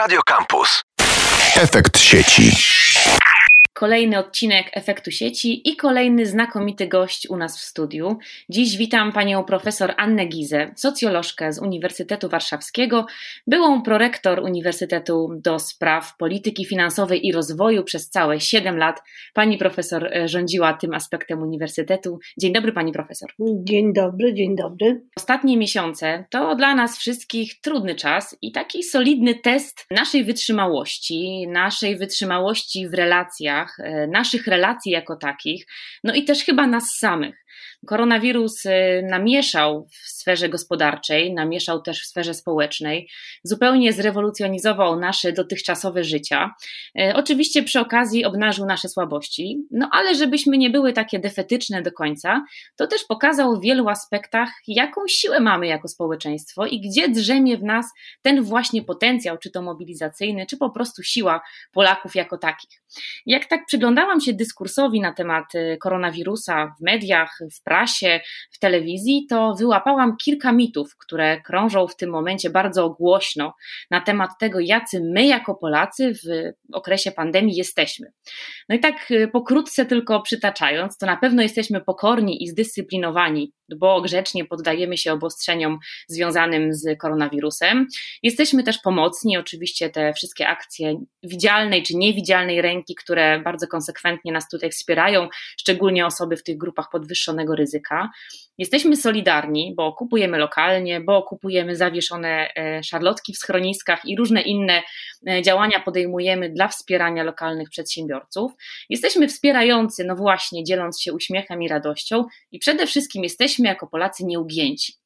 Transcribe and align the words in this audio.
Radio 0.00 0.22
Campus. 0.22 0.80
Efekt 1.54 1.96
sieci. 1.96 2.52
Kolejny 3.80 4.18
odcinek 4.18 4.70
Efektu 4.72 5.10
Sieci 5.10 5.68
i 5.70 5.76
kolejny 5.76 6.26
znakomity 6.26 6.88
gość 6.88 7.26
u 7.30 7.36
nas 7.36 7.58
w 7.58 7.62
studiu. 7.62 8.18
Dziś 8.48 8.76
witam 8.76 9.12
panią 9.12 9.44
profesor 9.44 9.94
Annę 9.96 10.26
Gizę, 10.26 10.70
socjolożkę 10.76 11.52
z 11.52 11.58
Uniwersytetu 11.58 12.28
Warszawskiego, 12.28 13.06
byłą 13.46 13.82
prorektor 13.82 14.40
Uniwersytetu 14.40 15.28
do 15.44 15.58
Spraw 15.58 16.16
Polityki 16.16 16.64
Finansowej 16.64 17.26
i 17.26 17.32
Rozwoju 17.32 17.84
przez 17.84 18.10
całe 18.10 18.40
7 18.40 18.78
lat. 18.78 19.02
Pani 19.34 19.58
profesor 19.58 20.06
e, 20.06 20.28
rządziła 20.28 20.72
tym 20.72 20.94
aspektem 20.94 21.42
uniwersytetu. 21.42 22.18
Dzień 22.38 22.52
dobry 22.52 22.72
pani 22.72 22.92
profesor. 22.92 23.30
Dzień 23.38 23.92
dobry, 23.92 24.34
dzień 24.34 24.56
dobry. 24.56 25.02
Ostatnie 25.16 25.56
miesiące 25.56 26.24
to 26.30 26.54
dla 26.54 26.74
nas 26.74 26.98
wszystkich 26.98 27.60
trudny 27.60 27.94
czas 27.94 28.36
i 28.42 28.52
taki 28.52 28.82
solidny 28.82 29.34
test 29.34 29.86
naszej 29.90 30.24
wytrzymałości, 30.24 31.48
naszej 31.48 31.96
wytrzymałości 31.96 32.88
w 32.88 32.94
relacjach 32.94 33.69
naszych 34.08 34.46
relacji 34.46 34.92
jako 34.92 35.16
takich, 35.16 35.66
no 36.04 36.14
i 36.14 36.24
też 36.24 36.44
chyba 36.44 36.66
nas 36.66 36.98
samych. 36.98 37.44
Koronawirus 37.86 38.66
y, 38.66 38.70
namieszał 39.10 39.88
w 39.90 40.08
sferze 40.08 40.48
gospodarczej, 40.48 41.34
namieszał 41.34 41.82
też 41.82 42.02
w 42.02 42.06
sferze 42.06 42.34
społecznej, 42.34 43.08
zupełnie 43.44 43.92
zrewolucjonizował 43.92 44.98
nasze 44.98 45.32
dotychczasowe 45.32 46.04
życia. 46.04 46.54
Y, 47.00 47.14
oczywiście 47.14 47.62
przy 47.62 47.80
okazji 47.80 48.24
obnażył 48.24 48.66
nasze 48.66 48.88
słabości, 48.88 49.58
no 49.70 49.88
ale 49.92 50.14
żebyśmy 50.14 50.58
nie 50.58 50.70
były 50.70 50.92
takie 50.92 51.18
defetyczne 51.18 51.82
do 51.82 51.92
końca, 51.92 52.44
to 52.76 52.86
też 52.86 53.04
pokazał 53.04 53.56
w 53.56 53.62
wielu 53.62 53.88
aspektach, 53.88 54.50
jaką 54.66 55.00
siłę 55.08 55.40
mamy 55.40 55.66
jako 55.66 55.88
społeczeństwo 55.88 56.66
i 56.66 56.80
gdzie 56.80 57.08
drzemie 57.08 57.58
w 57.58 57.64
nas 57.64 57.86
ten 58.22 58.42
właśnie 58.42 58.82
potencjał, 58.82 59.38
czy 59.38 59.50
to 59.50 59.62
mobilizacyjny, 59.62 60.46
czy 60.46 60.56
po 60.56 60.70
prostu 60.70 61.02
siła 61.02 61.40
Polaków 61.72 62.14
jako 62.14 62.38
takich. 62.38 62.82
Jak 63.26 63.46
tak 63.46 63.66
przyglądałam 63.66 64.20
się 64.20 64.32
dyskursowi 64.32 65.00
na 65.00 65.12
temat 65.12 65.54
y, 65.54 65.78
koronawirusa 65.80 66.74
w 66.80 66.84
mediach, 66.84 67.38
w 67.52 67.62
prasie, 67.70 68.20
w 68.50 68.58
telewizji, 68.58 69.26
to 69.28 69.54
wyłapałam 69.58 70.16
kilka 70.16 70.52
mitów, 70.52 70.96
które 70.96 71.40
krążą 71.40 71.86
w 71.86 71.96
tym 71.96 72.10
momencie 72.10 72.50
bardzo 72.50 72.90
głośno 72.90 73.54
na 73.90 74.00
temat 74.00 74.30
tego, 74.40 74.60
jacy 74.60 75.00
my 75.14 75.26
jako 75.26 75.54
Polacy 75.54 76.14
w 76.14 76.52
okresie 76.72 77.12
pandemii 77.12 77.56
jesteśmy. 77.56 78.12
No 78.68 78.76
i 78.76 78.80
tak 78.80 79.10
y, 79.10 79.28
pokrótce 79.28 79.86
tylko 79.86 80.22
przytaczając, 80.22 80.98
to 80.98 81.06
na 81.06 81.16
pewno 81.16 81.42
jesteśmy 81.42 81.80
pokorni 81.80 82.42
i 82.42 82.48
zdyscyplinowani, 82.48 83.52
bo 83.76 84.00
grzecznie 84.00 84.44
poddajemy 84.44 84.98
się 84.98 85.12
obostrzeniom 85.12 85.78
związanym 86.08 86.74
z 86.74 86.98
koronawirusem. 86.98 87.86
Jesteśmy 88.22 88.62
też 88.62 88.78
pomocni, 88.78 89.38
oczywiście 89.38 89.90
te 89.90 90.12
wszystkie 90.12 90.48
akcje 90.48 90.94
widzialnej 91.22 91.82
czy 91.82 91.96
niewidzialnej 91.96 92.62
ręki, 92.62 92.94
które 92.94 93.40
bardzo 93.40 93.66
konsekwentnie 93.66 94.32
nas 94.32 94.48
tutaj 94.48 94.70
wspierają, 94.70 95.28
szczególnie 95.58 96.06
osoby 96.06 96.36
w 96.36 96.42
tych 96.42 96.56
grupach 96.56 96.86
podwyższonego 96.92 97.56
ryzyka. 97.60 98.10
Jesteśmy 98.58 98.96
solidarni, 98.96 99.74
bo 99.76 99.92
kupujemy 99.92 100.38
lokalnie, 100.38 101.00
bo 101.00 101.22
kupujemy 101.22 101.76
zawieszone 101.76 102.48
e, 102.56 102.82
szarlotki 102.82 103.34
w 103.34 103.38
schroniskach 103.38 104.04
i 104.04 104.16
różne 104.16 104.42
inne 104.42 104.82
e, 105.28 105.42
działania 105.42 105.80
podejmujemy 105.80 106.50
dla 106.50 106.68
wspierania 106.68 107.22
lokalnych 107.22 107.70
przedsiębiorców. 107.70 108.52
Jesteśmy 108.88 109.28
wspierający, 109.28 110.04
no 110.04 110.16
właśnie, 110.16 110.64
dzieląc 110.64 111.00
się 111.00 111.12
uśmiechem 111.12 111.62
i 111.62 111.68
radością 111.68 112.24
i 112.52 112.58
przede 112.58 112.86
wszystkim 112.86 113.22
jesteśmy 113.22 113.68
jako 113.68 113.86
Polacy 113.86 114.24
nieugięci. 114.24 114.99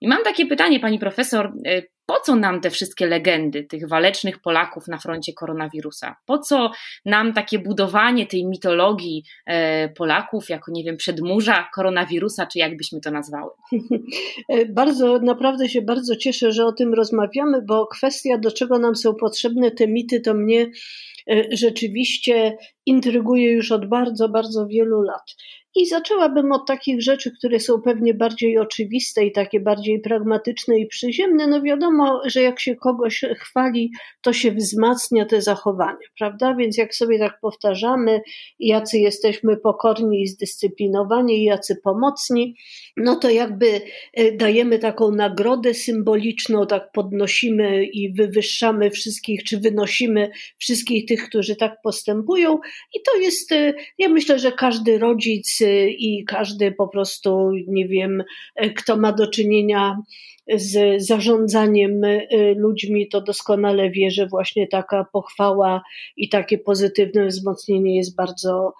I 0.00 0.08
mam 0.08 0.24
takie 0.24 0.46
pytanie, 0.46 0.80
pani 0.80 0.98
profesor, 0.98 1.52
e, 1.66 1.82
po 2.06 2.20
co 2.20 2.36
nam 2.36 2.60
te 2.60 2.70
wszystkie 2.70 3.06
legendy 3.06 3.64
tych 3.64 3.88
walecznych 3.88 4.38
Polaków 4.38 4.88
na 4.88 4.98
froncie 4.98 5.32
koronawirusa? 5.32 6.16
Po 6.26 6.38
co 6.38 6.70
nam 7.04 7.32
takie 7.32 7.58
budowanie 7.58 8.26
tej 8.26 8.46
mitologii 8.46 9.24
e, 9.46 9.88
Polaków 9.88 10.48
jako, 10.48 10.72
nie 10.72 10.84
wiem, 10.84 10.96
przedmurza 10.96 11.68
koronawirusa, 11.74 12.46
czy 12.46 12.58
jakbyśmy 12.58 13.00
to 13.00 13.10
nazwały? 13.10 13.50
Bardzo, 14.68 15.18
naprawdę 15.18 15.68
się 15.68 15.82
bardzo 15.82 16.16
cieszę, 16.16 16.52
że 16.52 16.64
o 16.66 16.72
tym 16.72 16.94
rozmawiamy, 16.94 17.62
bo 17.62 17.86
kwestia, 17.86 18.38
do 18.38 18.52
czego 18.52 18.78
nam 18.78 18.96
są 18.96 19.14
potrzebne 19.14 19.70
te 19.70 19.88
mity, 19.88 20.20
to 20.20 20.34
mnie 20.34 20.70
e, 21.30 21.44
rzeczywiście 21.52 22.56
intryguje 22.86 23.52
już 23.52 23.72
od 23.72 23.88
bardzo, 23.88 24.28
bardzo 24.28 24.66
wielu 24.66 25.02
lat. 25.02 25.34
I 25.78 25.86
zaczęłabym 25.86 26.52
od 26.52 26.66
takich 26.66 27.02
rzeczy, 27.02 27.30
które 27.38 27.60
są 27.60 27.82
pewnie 27.82 28.14
bardziej 28.14 28.58
oczywiste 28.58 29.24
i 29.24 29.32
takie 29.32 29.60
bardziej 29.60 30.00
pragmatyczne 30.00 30.78
i 30.78 30.86
przyziemne. 30.86 31.46
No 31.46 31.62
wiadomo, 31.62 32.20
że 32.26 32.42
jak 32.42 32.60
się 32.60 32.76
kogoś 32.76 33.24
chwali, 33.38 33.90
to 34.20 34.32
się 34.32 34.52
wzmacnia 34.52 35.24
te 35.24 35.42
zachowania, 35.42 36.06
prawda? 36.18 36.54
Więc 36.54 36.78
jak 36.78 36.94
sobie 36.94 37.18
tak 37.18 37.40
powtarzamy, 37.40 38.20
jacy 38.58 38.98
jesteśmy 38.98 39.56
pokorni 39.56 40.22
i 40.22 40.28
zdyscyplinowani, 40.28 41.44
jacy 41.44 41.76
pomocni, 41.84 42.56
no 42.96 43.16
to 43.16 43.30
jakby 43.30 43.80
e, 44.12 44.32
dajemy 44.32 44.78
taką 44.78 45.10
nagrodę 45.10 45.74
symboliczną, 45.74 46.66
tak 46.66 46.92
podnosimy 46.92 47.84
i 47.84 48.12
wywyższamy 48.12 48.90
wszystkich, 48.90 49.44
czy 49.44 49.60
wynosimy 49.60 50.30
wszystkich 50.58 51.06
tych, 51.06 51.28
którzy 51.28 51.56
tak 51.56 51.82
postępują. 51.82 52.58
I 52.94 52.98
to 53.02 53.18
jest, 53.18 53.52
e, 53.52 53.74
ja 53.98 54.08
myślę, 54.08 54.38
że 54.38 54.52
każdy 54.52 54.98
rodzic 54.98 55.58
i 55.88 56.24
każdy 56.26 56.72
po 56.72 56.88
prostu, 56.88 57.50
nie 57.68 57.88
wiem, 57.88 58.24
kto 58.76 58.96
ma 58.96 59.12
do 59.12 59.30
czynienia 59.30 59.96
z 60.54 61.02
zarządzaniem 61.06 62.00
ludźmi, 62.56 63.08
to 63.08 63.20
doskonale 63.20 63.90
wie, 63.90 64.10
że 64.10 64.26
właśnie 64.26 64.66
taka 64.66 65.06
pochwała 65.12 65.82
i 66.16 66.28
takie 66.28 66.58
pozytywne 66.58 67.26
wzmocnienie 67.26 67.96
jest 67.96 68.16
bardzo 68.16 68.74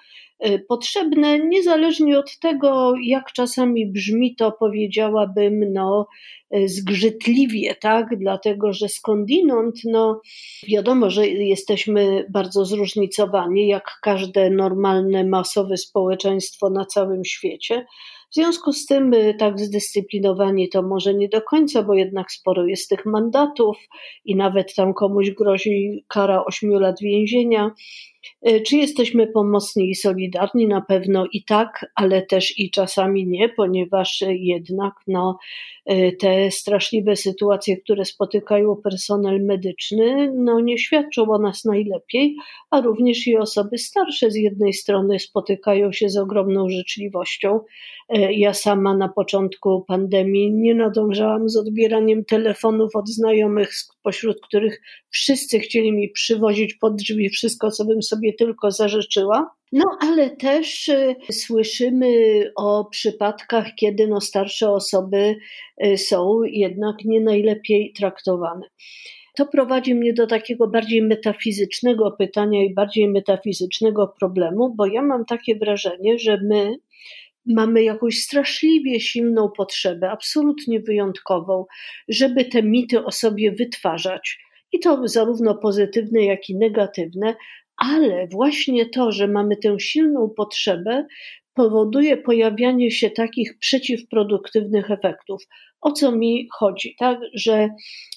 potrzebne, 0.69 1.39
niezależnie 1.39 2.19
od 2.19 2.39
tego, 2.39 2.95
jak 3.03 3.33
czasami 3.33 3.87
brzmi 3.87 4.37
to, 4.37 4.53
powiedziałabym, 4.53 5.73
no, 5.73 6.07
y, 6.57 6.69
zgrzytliwie, 6.69 7.75
tak? 7.75 8.19
Dlatego, 8.19 8.73
że 8.73 8.89
skądinąd, 8.89 9.75
no, 9.85 10.21
wiadomo, 10.69 11.11
że 11.11 11.29
jesteśmy 11.29 12.27
bardzo 12.31 12.65
zróżnicowani, 12.65 13.69
jak 13.69 13.99
każde 14.03 14.51
normalne, 14.51 15.25
masowe 15.25 15.77
społeczeństwo 15.77 16.71
na 16.71 16.85
całym 16.85 17.25
świecie. 17.25 17.87
W 18.31 18.35
związku 18.35 18.73
z 18.73 18.87
tym 18.87 19.15
y, 19.15 19.35
tak 19.39 19.61
zdyscyplinowani 19.61 20.69
to 20.69 20.83
może 20.83 21.15
nie 21.15 21.29
do 21.29 21.43
końca, 21.43 21.83
bo 21.83 21.95
jednak 21.95 22.33
sporo 22.33 22.67
jest 22.67 22.89
tych 22.89 23.07
mandatów 23.07 23.77
i 24.25 24.37
nawet 24.37 24.75
tam 24.75 24.95
komuś 24.95 25.31
grozi 25.31 26.05
kara 26.09 26.45
8 26.45 26.71
lat 26.71 26.97
więzienia. 27.01 27.71
Y, 28.49 28.61
czy 28.61 28.77
jesteśmy 28.77 29.27
pomocni 29.27 29.91
i 29.91 29.95
solidarni? 29.95 30.67
Na 30.69 30.81
pewno 30.81 31.27
i 31.33 31.45
tak, 31.45 31.87
ale 31.95 32.23
też 32.23 32.59
i 32.59 32.71
czasami 32.71 33.27
nie, 33.27 33.49
ponieważ 33.49 34.25
jednak 34.29 34.93
no, 35.07 35.39
y, 35.91 36.17
te 36.21 36.51
straszliwe 36.51 37.17
sytuacje, 37.17 37.77
które 37.77 38.05
spotykają 38.05 38.77
personel 38.77 39.45
medyczny, 39.45 40.33
no, 40.35 40.61
nie 40.61 40.79
świadczą 40.79 41.23
o 41.31 41.39
nas 41.39 41.65
najlepiej, 41.65 42.37
a 42.71 42.81
również 42.81 43.27
i 43.27 43.37
osoby 43.37 43.79
starsze 43.79 44.31
z 44.31 44.37
jednej 44.37 44.73
strony 44.73 45.19
spotykają 45.19 45.93
się 45.93 46.09
z 46.09 46.17
ogromną 46.17 46.69
życzliwością. 46.69 47.61
Y, 48.17 48.33
ja 48.33 48.55
sama 48.55 48.97
na 48.97 49.09
początku 49.09 49.85
pandemii 49.89 50.53
nie 50.53 50.75
nadążałam 50.75 51.49
z 51.49 51.57
odbieraniem 51.57 52.25
telefonów 52.25 52.97
od 52.97 53.09
znajomych, 53.09 53.71
pośród 54.03 54.41
których 54.41 54.81
wszyscy 55.09 55.59
chcieli 55.59 55.93
mi 55.93 56.09
przywozić 56.09 56.75
pod 56.75 56.97
drzwi 56.97 57.29
wszystko, 57.29 57.71
co 57.71 57.85
bym 57.85 58.03
sobie 58.03 58.16
tylko 58.39 58.71
zażyczyła. 58.71 59.57
No, 59.73 59.85
ale 60.01 60.31
też 60.31 60.89
y, 60.89 61.17
słyszymy 61.33 62.43
o 62.57 62.85
przypadkach, 62.85 63.75
kiedy 63.77 64.07
no, 64.07 64.21
starsze 64.21 64.71
osoby 64.71 65.37
y, 65.85 65.99
są 65.99 66.43
jednak 66.43 66.97
nie 67.05 67.21
najlepiej 67.21 67.93
traktowane. 67.97 68.67
To 69.37 69.47
prowadzi 69.47 69.95
mnie 69.95 70.13
do 70.13 70.27
takiego 70.27 70.69
bardziej 70.69 71.03
metafizycznego 71.03 72.11
pytania 72.11 72.65
i 72.65 72.75
bardziej 72.75 73.09
metafizycznego 73.09 74.15
problemu, 74.21 74.75
bo 74.75 74.87
ja 74.87 75.03
mam 75.03 75.25
takie 75.25 75.57
wrażenie, 75.57 76.19
że 76.19 76.41
my 76.45 76.77
mamy 77.47 77.83
jakąś 77.83 78.19
straszliwie 78.19 79.01
silną 79.01 79.51
potrzebę, 79.57 80.11
absolutnie 80.11 80.81
wyjątkową, 80.81 81.65
żeby 82.09 82.45
te 82.45 82.63
mity 82.63 83.05
o 83.05 83.13
sobie 83.13 83.53
wytwarzać. 83.53 84.39
I 84.73 84.81
to 84.81 85.09
zarówno 85.09 85.55
pozytywne, 85.55 86.25
jak 86.25 86.49
i 86.49 86.57
negatywne, 86.57 87.35
ale 87.77 88.29
właśnie 88.29 88.87
to, 88.87 89.13
że 89.13 89.29
mamy 89.29 89.57
tę 89.57 89.81
silną 89.81 90.31
potrzebę, 90.37 91.07
powoduje 91.55 92.17
pojawianie 92.17 92.91
się 92.91 93.11
takich 93.11 93.59
przeciwproduktywnych 93.59 94.91
efektów. 94.91 95.43
O 95.81 95.93
co 95.93 96.13
mi 96.13 96.49
chodzi? 96.53 96.95
Tak, 96.99 97.19
że 97.35 97.69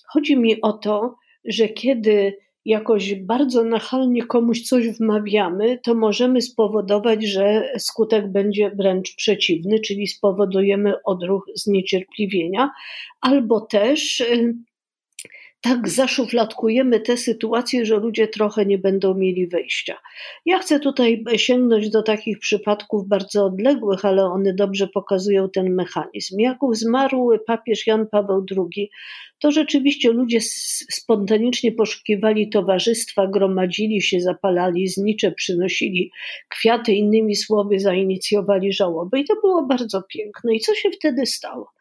chodzi 0.07 0.37
mi 0.37 0.61
o 0.61 0.73
to, 0.73 1.15
że 1.45 1.69
kiedy 1.69 2.33
jakoś 2.65 3.15
bardzo 3.15 3.63
nachalnie 3.63 4.23
komuś 4.23 4.61
coś 4.61 4.87
wmawiamy, 4.89 5.79
to 5.83 5.95
możemy 5.95 6.41
spowodować, 6.41 7.25
że 7.25 7.73
skutek 7.77 8.31
będzie 8.31 8.71
wręcz 8.75 9.15
przeciwny, 9.15 9.79
czyli 9.79 10.07
spowodujemy 10.07 10.93
odruch 11.05 11.45
zniecierpliwienia, 11.55 12.69
albo 13.21 13.61
też 13.61 14.23
tak 15.61 15.89
zaszufladkujemy 15.89 16.99
tę 16.99 17.17
sytuację, 17.17 17.85
że 17.85 17.97
ludzie 17.97 18.27
trochę 18.27 18.65
nie 18.65 18.77
będą 18.77 19.13
mieli 19.13 19.47
wyjścia. 19.47 19.97
Ja 20.45 20.59
chcę 20.59 20.79
tutaj 20.79 21.23
sięgnąć 21.35 21.89
do 21.89 22.03
takich 22.03 22.39
przypadków 22.39 23.07
bardzo 23.07 23.45
odległych, 23.45 24.05
ale 24.05 24.25
one 24.25 24.53
dobrze 24.53 24.87
pokazują 24.87 25.49
ten 25.49 25.75
mechanizm. 25.75 26.39
Jak 26.39 26.57
zmarł 26.71 27.31
papież 27.47 27.87
Jan 27.87 28.07
Paweł 28.07 28.45
II, 28.57 28.89
to 29.39 29.51
rzeczywiście 29.51 30.11
ludzie 30.11 30.39
spontanicznie 30.91 31.71
poszukiwali 31.71 32.49
towarzystwa, 32.49 33.27
gromadzili 33.27 34.01
się, 34.01 34.19
zapalali 34.19 34.87
znicze, 34.87 35.31
przynosili 35.31 36.11
kwiaty, 36.49 36.93
innymi 36.93 37.35
słowy 37.35 37.79
zainicjowali 37.79 38.73
żałobę 38.73 39.19
i 39.19 39.25
to 39.25 39.35
było 39.41 39.65
bardzo 39.65 40.03
piękne. 40.03 40.55
I 40.55 40.59
co 40.59 40.75
się 40.75 40.89
wtedy 40.91 41.25
stało? 41.25 41.78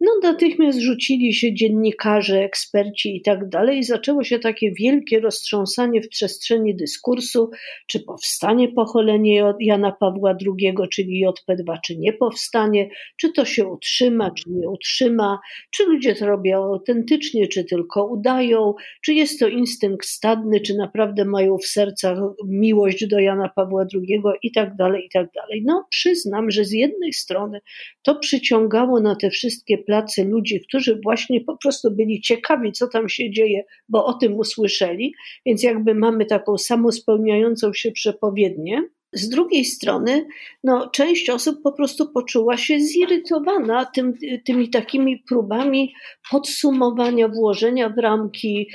No 0.00 0.10
natychmiast 0.22 0.80
rzucili 0.80 1.34
się 1.34 1.54
dziennikarze, 1.54 2.40
eksperci 2.44 3.16
i 3.16 3.22
tak 3.22 3.48
dalej 3.48 3.78
i 3.78 3.84
zaczęło 3.84 4.24
się 4.24 4.38
takie 4.38 4.72
wielkie 4.72 5.20
roztrząsanie 5.20 6.02
w 6.02 6.08
przestrzeni 6.08 6.76
dyskursu, 6.76 7.50
czy 7.86 8.00
powstanie 8.00 8.68
pokolenie 8.68 9.54
Jana 9.60 9.92
Pawła 9.92 10.30
II, 10.30 10.74
czyli 10.92 11.26
JP2, 11.26 11.78
czy 11.84 11.98
nie 11.98 12.12
powstanie, 12.12 12.88
czy 13.16 13.32
to 13.32 13.44
się 13.44 13.66
utrzyma, 13.66 14.30
czy 14.30 14.50
nie 14.50 14.68
utrzyma, 14.68 15.38
czy 15.70 15.84
ludzie 15.84 16.14
to 16.14 16.26
robią 16.26 16.64
autentycznie, 16.64 17.48
czy 17.48 17.64
tylko 17.64 18.04
udają, 18.06 18.74
czy 19.04 19.14
jest 19.14 19.40
to 19.40 19.48
instynkt 19.48 20.06
stadny, 20.06 20.60
czy 20.60 20.74
naprawdę 20.74 21.24
mają 21.24 21.58
w 21.58 21.66
sercach 21.66 22.18
miłość 22.46 23.06
do 23.06 23.18
Jana 23.18 23.48
Pawła 23.48 23.86
II 23.94 24.22
i 24.42 24.52
tak 24.52 24.76
dalej, 24.76 25.06
i 25.06 25.10
tak 25.10 25.32
dalej. 25.32 25.62
No 25.66 25.86
przyznam, 25.90 26.50
że 26.50 26.64
z 26.64 26.72
jednej 26.72 27.12
strony 27.12 27.60
to 28.02 28.14
przyciągało 28.14 29.00
na 29.00 29.16
te 29.16 29.30
wszystkie 29.30 29.49
placy 29.86 30.24
ludzi, 30.24 30.60
którzy 30.60 31.00
właśnie 31.04 31.40
po 31.40 31.56
prostu 31.56 31.90
byli 31.90 32.20
ciekawi, 32.20 32.72
co 32.72 32.88
tam 32.88 33.08
się 33.08 33.30
dzieje, 33.30 33.64
bo 33.88 34.06
o 34.06 34.12
tym 34.12 34.36
usłyszeli, 34.36 35.14
więc 35.46 35.62
jakby 35.62 35.94
mamy 35.94 36.26
taką 36.26 36.58
samospełniającą 36.58 37.72
się 37.72 37.92
przepowiednię. 37.92 38.82
Z 39.12 39.28
drugiej 39.28 39.64
strony, 39.64 40.26
no, 40.64 40.90
część 40.90 41.30
osób 41.30 41.62
po 41.62 41.72
prostu 41.72 42.12
poczuła 42.12 42.56
się 42.56 42.80
zirytowana 42.80 43.84
tym, 43.84 44.14
tymi 44.44 44.70
takimi 44.70 45.18
próbami 45.28 45.92
podsumowania, 46.30 47.28
włożenia 47.28 47.88
w 47.88 47.98
ramki, 47.98 48.68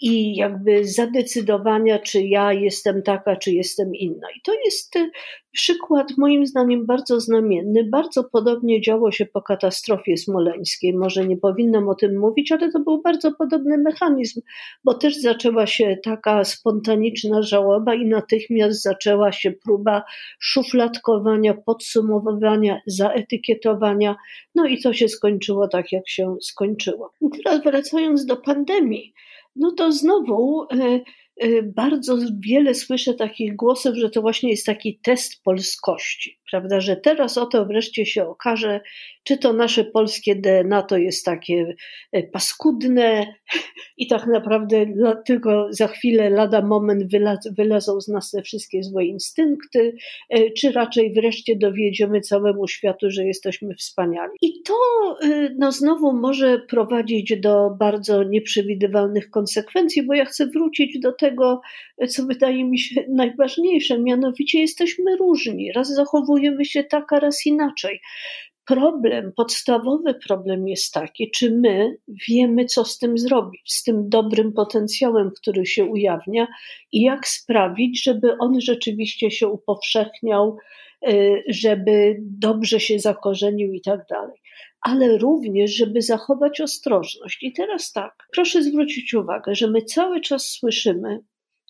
i 0.00 0.36
jakby 0.36 0.84
zadecydowania, 0.84 1.98
czy 1.98 2.22
ja 2.22 2.52
jestem 2.52 3.02
taka, 3.02 3.36
czy 3.36 3.52
jestem 3.52 3.94
inna. 3.94 4.26
I 4.36 4.40
to 4.42 4.52
jest 4.64 4.94
przykład 5.52 6.12
moim 6.18 6.46
zdaniem 6.46 6.86
bardzo 6.86 7.20
znamienny. 7.20 7.84
Bardzo 7.84 8.24
podobnie 8.24 8.80
działo 8.80 9.12
się 9.12 9.26
po 9.26 9.42
katastrofie 9.42 10.16
smoleńskiej. 10.16 10.94
Może 10.94 11.26
nie 11.26 11.36
powinnam 11.36 11.88
o 11.88 11.94
tym 11.94 12.18
mówić, 12.18 12.52
ale 12.52 12.72
to 12.72 12.80
był 12.80 13.02
bardzo 13.02 13.32
podobny 13.32 13.78
mechanizm, 13.78 14.40
bo 14.84 14.94
też 14.94 15.16
zaczęła 15.16 15.66
się 15.66 15.96
taka 16.04 16.44
spontaniczna 16.44 17.42
żałoba 17.42 17.94
i 17.94 18.06
natychmiast 18.06 18.82
zaczęła 18.82 19.32
się 19.32 19.52
próba 19.52 20.02
szufladkowania, 20.38 21.54
podsumowywania, 21.54 22.80
zaetykietowania. 22.86 24.16
No 24.54 24.66
i 24.66 24.82
to 24.82 24.92
się 24.92 25.08
skończyło 25.08 25.68
tak, 25.68 25.92
jak 25.92 26.08
się 26.08 26.36
skończyło. 26.42 27.12
I 27.20 27.26
teraz 27.30 27.62
wracając 27.64 28.26
do 28.26 28.36
pandemii 28.36 29.14
no 29.56 29.72
to 29.72 29.92
znowu 29.92 30.66
e, 30.72 31.00
e, 31.36 31.62
bardzo 31.62 32.18
wiele 32.46 32.74
słyszę 32.74 33.14
takich 33.14 33.56
głosów, 33.56 33.96
że 33.96 34.10
to 34.10 34.20
właśnie 34.20 34.50
jest 34.50 34.66
taki 34.66 35.00
test 35.02 35.42
polskości 35.42 36.39
prawda, 36.50 36.80
że 36.80 36.96
teraz 36.96 37.38
oto 37.38 37.66
wreszcie 37.66 38.06
się 38.06 38.26
okaże, 38.26 38.80
czy 39.24 39.38
to 39.38 39.52
nasze 39.52 39.84
polskie 39.84 40.36
DNA 40.36 40.82
to 40.82 40.96
jest 40.96 41.24
takie 41.24 41.74
e, 42.12 42.22
paskudne 42.22 43.34
i 43.96 44.06
tak 44.06 44.26
naprawdę 44.26 44.86
tylko 45.26 45.66
za 45.70 45.88
chwilę, 45.88 46.30
lada 46.30 46.62
moment 46.62 47.02
wylazą 47.58 48.00
z 48.00 48.08
nas 48.08 48.30
te 48.30 48.42
wszystkie 48.42 48.82
złe 48.82 49.04
instynkty, 49.04 49.96
e, 50.30 50.50
czy 50.50 50.72
raczej 50.72 51.12
wreszcie 51.12 51.56
dowiedziemy 51.56 52.20
całemu 52.20 52.68
światu, 52.68 53.10
że 53.10 53.24
jesteśmy 53.24 53.74
wspaniali. 53.74 54.32
I 54.42 54.62
to 54.62 54.74
e, 55.22 55.50
no, 55.58 55.72
znowu 55.72 56.12
może 56.12 56.58
prowadzić 56.58 57.40
do 57.40 57.70
bardzo 57.78 58.22
nieprzewidywalnych 58.22 59.30
konsekwencji, 59.30 60.02
bo 60.02 60.14
ja 60.14 60.24
chcę 60.24 60.46
wrócić 60.46 60.98
do 60.98 61.12
tego, 61.12 61.60
co 62.08 62.26
wydaje 62.26 62.64
mi 62.64 62.78
się 62.78 63.04
najważniejsze, 63.08 63.98
mianowicie 63.98 64.60
jesteśmy 64.60 65.16
różni. 65.16 65.72
Raz 65.72 65.94
zachowujemy 65.94 66.39
zachowujemy 66.40 66.64
się 66.64 66.84
tak, 66.84 67.12
a 67.12 67.20
raz 67.20 67.46
inaczej. 67.46 68.00
Problem, 68.66 69.32
podstawowy 69.36 70.14
problem 70.14 70.68
jest 70.68 70.92
taki, 70.92 71.30
czy 71.30 71.50
my 71.50 71.96
wiemy, 72.28 72.64
co 72.64 72.84
z 72.84 72.98
tym 72.98 73.18
zrobić, 73.18 73.72
z 73.72 73.82
tym 73.82 74.08
dobrym 74.08 74.52
potencjałem, 74.52 75.30
który 75.30 75.66
się 75.66 75.84
ujawnia 75.84 76.46
i 76.92 77.02
jak 77.02 77.28
sprawić, 77.28 78.02
żeby 78.02 78.36
on 78.38 78.60
rzeczywiście 78.60 79.30
się 79.30 79.48
upowszechniał, 79.48 80.56
y, 81.08 81.42
żeby 81.48 82.16
dobrze 82.20 82.80
się 82.80 82.98
zakorzenił 82.98 83.72
i 83.72 83.80
tak 83.80 84.00
dalej. 84.10 84.36
Ale 84.80 85.18
również, 85.18 85.76
żeby 85.76 86.02
zachować 86.02 86.60
ostrożność. 86.60 87.42
I 87.42 87.52
teraz 87.52 87.92
tak, 87.92 88.14
proszę 88.32 88.62
zwrócić 88.62 89.14
uwagę, 89.14 89.54
że 89.54 89.70
my 89.70 89.82
cały 89.82 90.20
czas 90.20 90.50
słyszymy, 90.50 91.20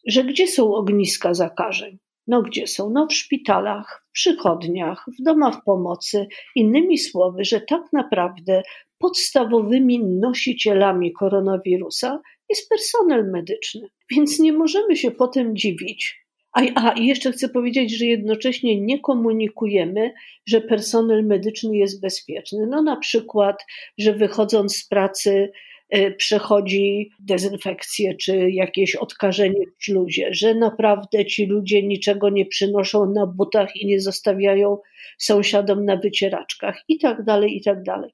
że 0.06 0.24
gdzie 0.24 0.46
są 0.46 0.74
ogniska 0.74 1.34
zakażeń? 1.34 1.98
No 2.30 2.42
gdzie 2.42 2.66
są? 2.66 2.90
No 2.90 3.06
w 3.06 3.14
szpitalach, 3.14 4.04
w 4.08 4.12
przychodniach, 4.12 5.06
w 5.18 5.22
domach 5.22 5.64
pomocy. 5.64 6.26
Innymi 6.56 6.98
słowy, 6.98 7.44
że 7.44 7.60
tak 7.60 7.82
naprawdę 7.92 8.62
podstawowymi 8.98 10.04
nosicielami 10.04 11.12
koronawirusa 11.12 12.20
jest 12.48 12.68
personel 12.68 13.30
medyczny. 13.30 13.88
Więc 14.10 14.38
nie 14.38 14.52
możemy 14.52 14.96
się 14.96 15.10
potem 15.10 15.56
dziwić. 15.56 16.20
A, 16.52 16.60
a 16.74 16.92
i 16.92 17.06
jeszcze 17.06 17.32
chcę 17.32 17.48
powiedzieć, 17.48 17.98
że 17.98 18.06
jednocześnie 18.06 18.80
nie 18.80 19.00
komunikujemy, 19.00 20.12
że 20.46 20.60
personel 20.60 21.26
medyczny 21.26 21.76
jest 21.76 22.00
bezpieczny. 22.00 22.66
No 22.66 22.82
na 22.82 22.96
przykład, 22.96 23.66
że 23.98 24.12
wychodząc 24.12 24.76
z 24.76 24.88
pracy 24.88 25.52
przechodzi 26.16 27.10
dezynfekcję 27.20 28.14
czy 28.14 28.50
jakieś 28.50 28.96
odkażenie 28.96 29.64
w 29.78 29.84
śluzie, 29.84 30.28
że 30.30 30.54
naprawdę 30.54 31.26
ci 31.26 31.46
ludzie 31.46 31.82
niczego 31.82 32.30
nie 32.30 32.46
przynoszą 32.46 33.12
na 33.12 33.26
butach 33.26 33.76
i 33.76 33.86
nie 33.86 34.00
zostawiają 34.00 34.78
sąsiadom 35.18 35.84
na 35.84 35.96
wycieraczkach 35.96 36.82
i 36.88 36.98
tak 36.98 37.24
dalej, 37.24 37.56
i 37.56 37.62
tak 37.62 37.82
dalej. 37.82 38.10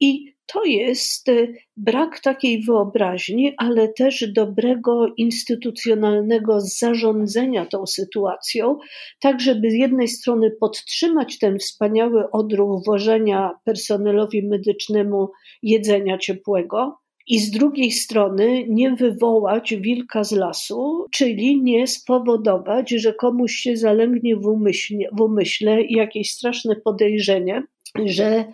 I 0.00 0.34
to 0.52 0.64
jest 0.64 1.28
y, 1.28 1.54
brak 1.76 2.20
takiej 2.20 2.62
wyobraźni, 2.62 3.54
ale 3.56 3.88
też 3.88 4.24
dobrego 4.32 5.06
instytucjonalnego 5.16 6.60
zarządzania 6.60 7.66
tą 7.66 7.86
sytuacją, 7.86 8.78
tak 9.20 9.40
żeby 9.40 9.70
z 9.70 9.74
jednej 9.74 10.08
strony 10.08 10.50
podtrzymać 10.60 11.38
ten 11.38 11.58
wspaniały 11.58 12.30
odruch 12.30 12.84
wożenia 12.86 13.50
personelowi 13.64 14.48
medycznemu 14.48 15.30
jedzenia 15.62 16.18
ciepłego, 16.18 16.98
i 17.30 17.38
z 17.38 17.50
drugiej 17.50 17.90
strony 17.90 18.64
nie 18.68 18.90
wywołać 18.90 19.74
wilka 19.74 20.24
z 20.24 20.32
lasu, 20.32 21.06
czyli 21.10 21.62
nie 21.62 21.86
spowodować, 21.86 22.90
że 22.90 23.14
komuś 23.14 23.52
się 23.52 23.76
zalęgnie 23.76 24.36
w 24.36 24.46
umyśle, 24.46 24.98
w 25.12 25.20
umyśle 25.20 25.82
jakieś 25.82 26.30
straszne 26.30 26.76
podejrzenie, 26.76 27.62
że 28.06 28.44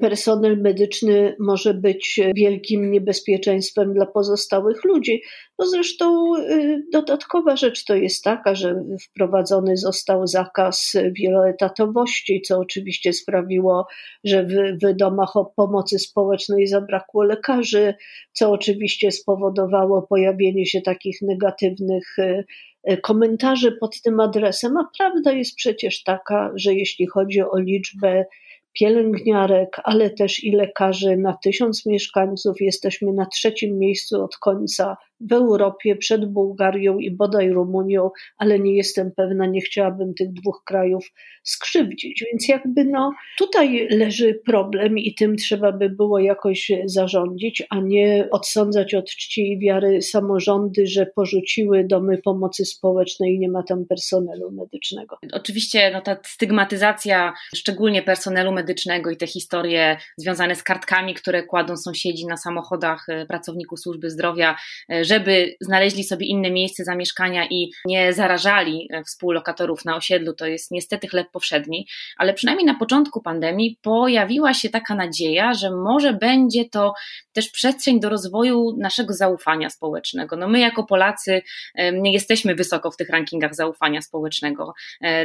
personel 0.00 0.60
medyczny 0.60 1.36
może 1.38 1.74
być 1.74 2.20
wielkim 2.36 2.90
niebezpieczeństwem 2.90 3.94
dla 3.94 4.06
pozostałych 4.06 4.84
ludzi. 4.84 5.22
No 5.58 5.66
zresztą 5.66 6.36
e, 6.36 6.78
dodatkowa 6.92 7.56
rzecz 7.56 7.84
to 7.84 7.94
jest 7.94 8.24
taka, 8.24 8.54
że 8.54 8.84
wprowadzony 9.00 9.76
został 9.76 10.26
zakaz 10.26 10.92
wieloetatowości, 11.12 12.42
co 12.42 12.58
oczywiście 12.58 13.12
sprawiło, 13.12 13.86
że 14.24 14.44
w, 14.44 14.52
w 14.82 14.96
domach 14.96 15.32
pomocy 15.56 15.98
społecznej 15.98 16.66
zabrakło 16.66 17.24
lekarzy, 17.24 17.94
co 18.32 18.50
oczywiście 18.50 19.12
spowodowało 19.12 20.02
pojawienie 20.02 20.66
się 20.66 20.80
takich 20.80 21.18
negatywnych 21.22 22.18
e, 22.18 22.96
komentarzy 22.96 23.72
pod 23.72 24.02
tym 24.02 24.20
adresem, 24.20 24.76
a 24.76 24.88
prawda 24.98 25.32
jest 25.32 25.56
przecież 25.56 26.02
taka, 26.02 26.52
że 26.54 26.74
jeśli 26.74 27.06
chodzi 27.06 27.40
o 27.42 27.58
liczbę 27.58 28.24
pielęgniarek, 28.78 29.80
ale 29.84 30.10
też 30.10 30.44
i 30.44 30.52
lekarzy 30.52 31.16
na 31.16 31.36
tysiąc 31.42 31.86
mieszkańców. 31.86 32.60
Jesteśmy 32.60 33.12
na 33.12 33.26
trzecim 33.26 33.78
miejscu 33.78 34.24
od 34.24 34.36
końca 34.36 34.96
w 35.20 35.32
Europie 35.32 35.96
przed 35.96 36.32
Bułgarią 36.32 36.98
i 36.98 37.10
bodaj 37.10 37.50
Rumunią, 37.50 38.10
ale 38.38 38.58
nie 38.58 38.76
jestem 38.76 39.12
pewna, 39.16 39.46
nie 39.46 39.60
chciałabym 39.60 40.14
tych 40.14 40.32
dwóch 40.32 40.62
krajów 40.64 41.12
skrzywdzić. 41.42 42.24
Więc 42.32 42.48
jakby 42.48 42.84
no, 42.84 43.12
tutaj 43.38 43.88
leży 43.90 44.40
problem 44.46 44.98
i 44.98 45.14
tym 45.14 45.36
trzeba 45.36 45.72
by 45.72 45.90
było 45.90 46.18
jakoś 46.18 46.72
zarządzić, 46.84 47.62
a 47.70 47.80
nie 47.80 48.28
odsądzać 48.30 48.94
od 48.94 49.10
czci 49.10 49.52
i 49.52 49.58
wiary 49.58 50.02
samorządy, 50.02 50.86
że 50.86 51.06
porzuciły 51.06 51.84
domy 51.84 52.18
pomocy 52.18 52.64
społecznej 52.64 53.34
i 53.34 53.38
nie 53.38 53.48
ma 53.48 53.62
tam 53.62 53.84
personelu 53.84 54.50
medycznego. 54.50 55.18
Oczywiście 55.32 55.90
no, 55.92 56.00
ta 56.00 56.16
stygmatyzacja, 56.24 57.32
szczególnie 57.54 58.02
personelu 58.02 58.52
medycznego 58.52 59.10
i 59.10 59.16
te 59.16 59.26
historie 59.26 59.96
związane 60.16 60.56
z 60.56 60.62
kartkami, 60.62 61.14
które 61.14 61.42
kładą 61.42 61.76
sąsiedzi 61.76 62.26
na 62.26 62.36
samochodach 62.36 63.08
e, 63.08 63.26
pracowników 63.26 63.80
służby 63.80 64.10
zdrowia, 64.10 64.56
e, 64.88 65.04
żeby 65.06 65.56
znaleźli 65.60 66.04
sobie 66.04 66.26
inne 66.26 66.50
miejsce 66.50 66.84
zamieszkania 66.84 67.46
i 67.50 67.70
nie 67.84 68.12
zarażali 68.12 68.88
e, 68.90 69.04
współlokatorów 69.04 69.84
na 69.84 69.96
osiedlu, 69.96 70.34
to 70.34 70.46
jest 70.46 70.70
niestety 70.70 71.08
chleb 71.08 71.30
powszedni, 71.32 71.86
ale 72.16 72.34
przynajmniej 72.34 72.66
na 72.66 72.74
początku 72.74 73.22
pandemii 73.22 73.78
pojawiła 73.82 74.54
się 74.54 74.70
taka 74.70 74.94
nadzieja, 74.94 75.54
że 75.54 75.70
może 75.70 76.12
będzie 76.12 76.64
to 76.68 76.94
też 77.32 77.50
przestrzeń 77.50 78.00
do 78.00 78.08
rozwoju 78.08 78.76
naszego 78.78 79.14
zaufania 79.14 79.70
społecznego. 79.70 80.36
No 80.36 80.48
my 80.48 80.60
jako 80.60 80.84
Polacy 80.84 81.42
nie 81.92 82.12
jesteśmy 82.12 82.54
wysoko 82.54 82.90
w 82.90 82.96
tych 82.96 83.10
rankingach 83.10 83.54
zaufania 83.54 84.02
społecznego. 84.02 84.74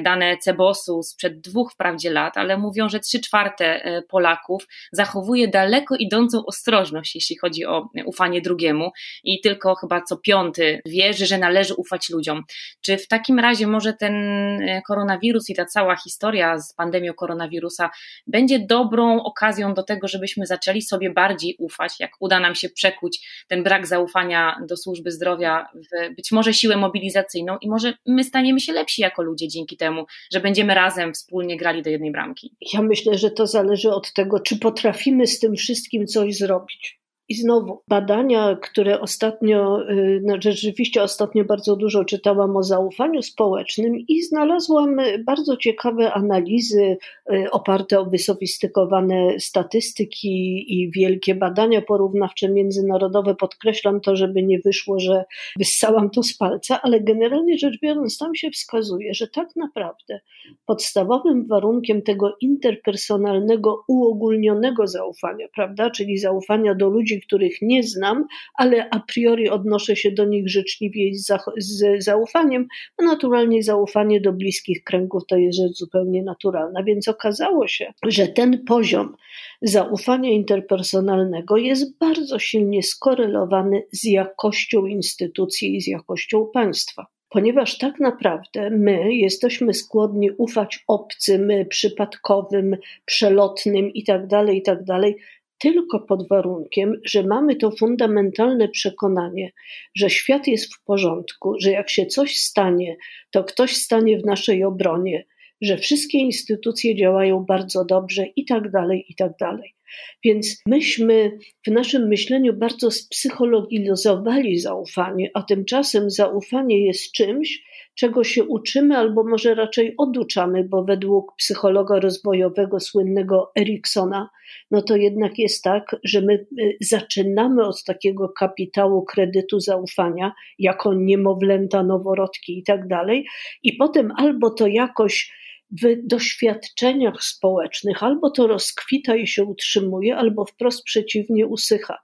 Dane 0.01 0.37
Cebosu 0.37 1.03
sprzed 1.03 1.41
dwóch 1.41 1.73
wprawdzie 1.73 2.11
lat, 2.11 2.37
ale 2.37 2.57
mówią, 2.57 2.89
że 2.89 2.99
trzy 2.99 3.19
czwarte 3.19 3.81
Polaków 4.09 4.67
zachowuje 4.91 5.47
daleko 5.47 5.95
idącą 5.95 6.45
ostrożność, 6.45 7.15
jeśli 7.15 7.37
chodzi 7.37 7.65
o 7.65 7.89
ufanie 8.05 8.41
drugiemu 8.41 8.91
i 9.23 9.41
tylko 9.41 9.70
chyba 9.75 10.01
co 10.01 10.17
piąty 10.17 10.81
wierzy, 10.85 11.25
że 11.25 11.37
należy 11.37 11.73
ufać 11.75 12.09
ludziom. 12.09 12.43
Czy 12.81 12.97
w 12.97 13.07
takim 13.07 13.39
razie 13.39 13.67
może 13.67 13.93
ten 13.93 14.13
e, 14.61 14.81
koronawirus 14.87 15.49
i 15.49 15.55
ta 15.55 15.65
cała 15.65 15.95
historia 15.95 16.59
z 16.59 16.73
pandemią 16.73 17.13
koronawirusa 17.13 17.89
będzie 18.27 18.59
dobrą 18.59 19.23
okazją 19.23 19.73
do 19.73 19.83
tego, 19.83 20.07
żebyśmy 20.07 20.45
zaczęli 20.45 20.81
sobie 20.81 21.09
bardziej 21.09 21.55
ufać, 21.59 21.99
jak 21.99 22.11
uda 22.19 22.39
nam 22.39 22.55
się 22.55 22.69
przekuć 22.69 23.43
ten 23.47 23.63
brak 23.63 23.87
zaufania 23.87 24.55
do 24.67 24.77
służby 24.77 25.11
zdrowia 25.11 25.67
w 25.75 26.15
być 26.15 26.31
może 26.31 26.53
siłę 26.53 26.77
mobilizacyjną 26.77 27.57
i 27.61 27.69
może 27.69 27.93
my 28.07 28.23
staniemy 28.23 28.59
się 28.59 28.73
lepsi 28.73 29.01
jako 29.01 29.23
ludzie 29.23 29.47
dzięki 29.47 29.77
temu, 29.77 30.05
że 30.33 30.39
będziemy 30.39 30.73
razem 30.73 31.13
wspólnie 31.13 31.57
grali 31.57 31.81
do 31.81 31.89
jednej 31.89 32.11
bramki. 32.11 32.55
Ja 32.73 32.81
myślę, 32.81 33.17
że 33.17 33.31
to 33.31 33.47
zależy 33.47 33.91
od 33.91 34.13
tego, 34.13 34.39
czy 34.39 34.59
potrafimy 34.59 35.27
z 35.27 35.39
tym 35.39 35.55
wszystkim 35.55 36.07
coś 36.07 36.37
zrobić. 36.37 37.00
I 37.31 37.35
znowu 37.35 37.81
badania, 37.87 38.57
które 38.61 38.99
ostatnio, 38.99 39.89
y, 39.89 40.21
no 40.23 40.35
rzeczywiście 40.39 41.03
ostatnio 41.03 41.45
bardzo 41.45 41.75
dużo 41.75 42.05
czytałam 42.05 42.57
o 42.57 42.63
zaufaniu 42.63 43.21
społecznym 43.21 43.95
i 44.07 44.21
znalazłam 44.21 44.97
bardzo 45.25 45.57
ciekawe 45.57 46.13
analizy 46.13 46.97
y, 47.33 47.51
oparte 47.51 47.99
o 47.99 48.05
wysofistykowane 48.05 49.39
statystyki 49.39 50.65
i 50.67 50.91
wielkie 50.91 51.35
badania 51.35 51.81
porównawcze 51.81 52.49
międzynarodowe. 52.49 53.35
Podkreślam 53.35 54.01
to, 54.01 54.15
żeby 54.15 54.43
nie 54.43 54.59
wyszło, 54.59 54.99
że 54.99 55.23
wyssałam 55.59 56.09
to 56.09 56.23
z 56.23 56.37
palca, 56.37 56.81
ale 56.81 57.01
generalnie 57.01 57.57
rzecz 57.57 57.79
biorąc, 57.81 58.17
tam 58.17 58.35
się 58.35 58.49
wskazuje, 58.49 59.13
że 59.13 59.27
tak 59.27 59.55
naprawdę 59.55 60.19
podstawowym 60.65 61.47
warunkiem 61.47 62.01
tego 62.01 62.35
interpersonalnego, 62.41 63.83
uogólnionego 63.87 64.87
zaufania, 64.87 65.47
prawda, 65.55 65.89
czyli 65.89 66.17
zaufania 66.17 66.75
do 66.75 66.89
ludzi, 66.89 67.20
których 67.21 67.61
nie 67.61 67.83
znam, 67.83 68.25
ale 68.55 68.89
a 68.89 68.99
priori 68.99 69.49
odnoszę 69.49 69.95
się 69.95 70.11
do 70.11 70.25
nich 70.25 70.49
życzliwie 70.49 71.07
i 71.07 71.15
z 71.57 72.03
zaufaniem, 72.03 72.67
a 72.97 73.03
naturalnie 73.03 73.63
zaufanie 73.63 74.21
do 74.21 74.33
bliskich 74.33 74.83
kręgów 74.83 75.23
to 75.27 75.37
jest 75.37 75.57
rzecz 75.57 75.73
zupełnie 75.73 76.23
naturalna. 76.23 76.83
Więc 76.83 77.07
okazało 77.07 77.67
się, 77.67 77.93
że 78.07 78.27
ten 78.27 78.63
poziom 78.65 79.15
zaufania 79.61 80.29
interpersonalnego 80.29 81.57
jest 81.57 81.97
bardzo 81.97 82.39
silnie 82.39 82.83
skorelowany 82.83 83.83
z 83.91 84.03
jakością 84.03 84.85
instytucji 84.85 85.75
i 85.75 85.81
z 85.81 85.87
jakością 85.87 86.47
państwa 86.53 87.05
ponieważ 87.31 87.77
tak 87.77 87.99
naprawdę 87.99 88.69
my 88.69 89.15
jesteśmy 89.15 89.73
skłonni 89.73 90.31
ufać 90.31 90.83
obcym, 90.87 91.49
przypadkowym, 91.69 92.77
przelotnym 93.05 93.91
itd., 93.93 94.27
tak 94.27 94.53
itd., 94.53 94.85
tak 94.85 95.13
tylko 95.61 95.99
pod 95.99 96.27
warunkiem, 96.27 97.01
że 97.05 97.23
mamy 97.23 97.55
to 97.55 97.71
fundamentalne 97.71 98.69
przekonanie, 98.69 99.51
że 99.95 100.09
świat 100.09 100.47
jest 100.47 100.75
w 100.75 100.83
porządku, 100.83 101.55
że 101.59 101.71
jak 101.71 101.89
się 101.89 102.05
coś 102.05 102.35
stanie, 102.37 102.97
to 103.31 103.43
ktoś 103.43 103.75
stanie 103.75 104.17
w 104.17 104.25
naszej 104.25 104.63
obronie, 104.63 105.25
że 105.61 105.77
wszystkie 105.77 106.17
instytucje 106.17 106.95
działają 106.95 107.45
bardzo 107.45 107.85
dobrze 107.85 108.25
i 108.35 108.45
tak 108.45 108.71
dalej, 108.71 109.05
i 109.09 109.15
tak 109.15 109.31
dalej. 109.39 109.75
Więc 110.23 110.61
myśmy 110.65 111.37
w 111.67 111.71
naszym 111.71 112.07
myśleniu 112.07 112.53
bardzo 112.53 112.91
spsychologizowali 112.91 114.59
zaufanie, 114.59 115.31
a 115.33 115.43
tymczasem 115.43 116.09
zaufanie 116.09 116.85
jest 116.85 117.11
czymś, 117.11 117.63
czego 117.95 118.23
się 118.23 118.43
uczymy, 118.43 118.97
albo 118.97 119.23
może 119.23 119.55
raczej 119.55 119.93
oduczamy, 119.97 120.63
bo 120.63 120.83
według 120.83 121.35
psychologa 121.37 121.99
rozwojowego 121.99 122.79
słynnego 122.79 123.51
Eriksona, 123.59 124.29
no 124.71 124.81
to 124.81 124.95
jednak 124.95 125.39
jest 125.39 125.63
tak, 125.63 125.95
że 126.03 126.21
my 126.21 126.33
y, 126.33 126.77
zaczynamy 126.81 127.63
od 127.63 127.83
takiego 127.83 128.29
kapitału 128.29 129.05
kredytu 129.05 129.59
zaufania, 129.59 130.33
jako 130.59 130.93
niemowlęta, 130.93 131.83
noworodki 131.83 132.59
i 132.59 132.63
tak 132.63 132.87
dalej, 132.87 133.25
i 133.63 133.73
potem 133.73 134.11
albo 134.17 134.49
to 134.49 134.67
jakoś 134.67 135.31
w 135.71 136.07
doświadczeniach 136.07 137.23
społecznych 137.23 138.03
albo 138.03 138.29
to 138.29 138.47
rozkwita 138.47 139.15
i 139.15 139.27
się 139.27 139.43
utrzymuje, 139.43 140.15
albo 140.15 140.45
wprost 140.45 140.83
przeciwnie 140.83 141.47
usycha. 141.47 141.97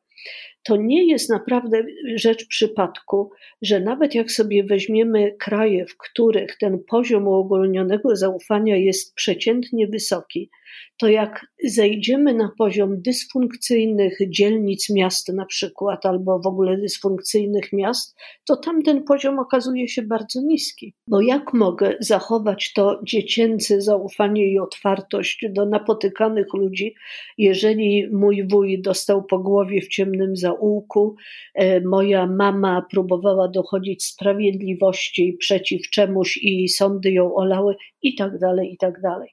To 0.63 0.75
nie 0.75 1.07
jest 1.11 1.29
naprawdę 1.29 1.83
rzecz 2.15 2.47
przypadku, 2.47 3.31
że 3.61 3.79
nawet 3.79 4.15
jak 4.15 4.31
sobie 4.31 4.63
weźmiemy 4.63 5.35
kraje, 5.39 5.85
w 5.85 5.97
których 5.97 6.57
ten 6.57 6.83
poziom 6.89 7.27
uogólnionego 7.27 8.15
zaufania 8.15 8.75
jest 8.75 9.15
przeciętnie 9.15 9.87
wysoki, 9.87 10.49
to 10.97 11.07
jak 11.07 11.45
zejdziemy 11.63 12.33
na 12.33 12.51
poziom 12.57 13.01
dysfunkcyjnych 13.01 14.17
dzielnic 14.29 14.89
miast 14.89 15.33
na 15.33 15.45
przykład, 15.45 16.05
albo 16.05 16.39
w 16.39 16.47
ogóle 16.47 16.77
dysfunkcyjnych 16.77 17.73
miast, 17.73 18.15
to 18.45 18.55
tam 18.55 18.81
ten 18.81 19.03
poziom 19.03 19.39
okazuje 19.39 19.87
się 19.87 20.01
bardzo 20.01 20.41
niski. 20.41 20.93
Bo 21.07 21.21
jak 21.21 21.53
mogę 21.53 21.95
zachować 21.99 22.73
to 22.73 22.99
dziecięce 23.03 23.81
zaufanie 23.81 24.51
i 24.51 24.59
otwartość 24.59 25.45
do 25.49 25.65
napotykanych 25.65 26.53
ludzi, 26.53 26.95
jeżeli 27.37 28.07
mój 28.11 28.47
wuj 28.47 28.81
dostał 28.81 29.23
po 29.23 29.39
głowie 29.39 29.81
w 29.81 29.87
ciemnym 29.87 30.35
zaułku, 30.35 31.15
e, 31.55 31.81
moja 31.81 32.27
mama 32.27 32.85
próbowała 32.91 33.47
dochodzić 33.47 34.05
sprawiedliwości 34.05 35.37
przeciw 35.39 35.89
czemuś 35.89 36.37
i 36.37 36.69
sądy 36.69 37.11
ją 37.11 37.35
olały 37.35 37.75
i 38.01 38.15
tak 38.15 38.39
dalej, 38.39 38.73
i 38.73 38.77
tak 38.77 39.01
dalej. 39.01 39.29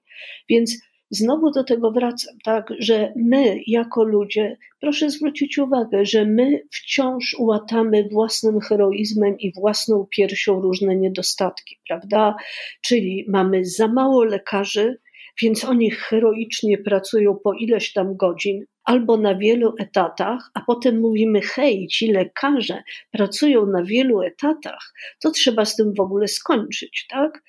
Więc 0.49 0.79
znowu 1.15 1.51
do 1.51 1.65
tego 1.65 1.91
wracam, 1.91 2.35
tak, 2.45 2.73
że 2.79 3.13
my 3.17 3.61
jako 3.67 4.05
ludzie, 4.05 4.57
proszę 4.81 5.11
zwrócić 5.11 5.59
uwagę, 5.59 6.07
że 6.07 6.25
my 6.25 6.63
wciąż 6.71 7.37
łatamy 7.39 8.09
własnym 8.13 8.61
heroizmem 8.61 9.39
i 9.39 9.53
własną 9.53 10.07
piersią 10.11 10.61
różne 10.61 10.97
niedostatki, 10.97 11.79
prawda? 11.89 12.37
Czyli 12.83 13.25
mamy 13.29 13.65
za 13.65 13.89
mało 13.89 14.25
lekarzy, 14.25 14.99
więc 15.43 15.65
oni 15.65 15.91
heroicznie 15.91 16.79
pracują 16.79 17.37
po 17.45 17.53
ileś 17.53 17.93
tam 17.93 18.17
godzin, 18.17 18.65
albo 18.85 19.17
na 19.17 19.35
wielu 19.35 19.75
etatach, 19.79 20.51
a 20.55 20.61
potem 20.61 21.01
mówimy: 21.01 21.41
hej, 21.41 21.87
ci 21.87 22.13
lekarze 22.13 22.83
pracują 23.11 23.67
na 23.67 23.83
wielu 23.85 24.23
etatach, 24.23 24.93
to 25.23 25.31
trzeba 25.31 25.65
z 25.65 25.77
tym 25.77 25.95
w 25.95 26.01
ogóle 26.01 26.29
skończyć, 26.29 27.07
tak? 27.11 27.43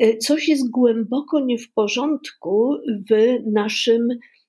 E, 0.00 0.16
coś 0.16 0.48
jest 0.48 0.70
głęboko 0.70 1.40
nie 1.40 1.58
w 1.58 1.72
porządku 1.72 2.76
w 3.10 3.38
naszym 3.52 4.08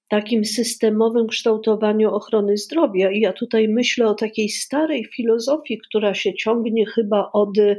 takim 0.10 0.46
systemowym 0.46 1.28
kształtowaniu 1.28 2.14
ochrony 2.14 2.58
zdrowia. 2.58 3.12
I 3.12 3.20
ja 3.20 3.34
tutaj 3.34 3.68
myślę 3.68 4.08
o 4.08 4.14
takiej 4.14 4.50
starej 4.50 5.06
filozofii, 5.06 5.80
która 5.88 6.14
się 6.14 6.34
ciągnie 6.34 6.86
chyba 6.86 7.30
od 7.34 7.58
e, 7.58 7.78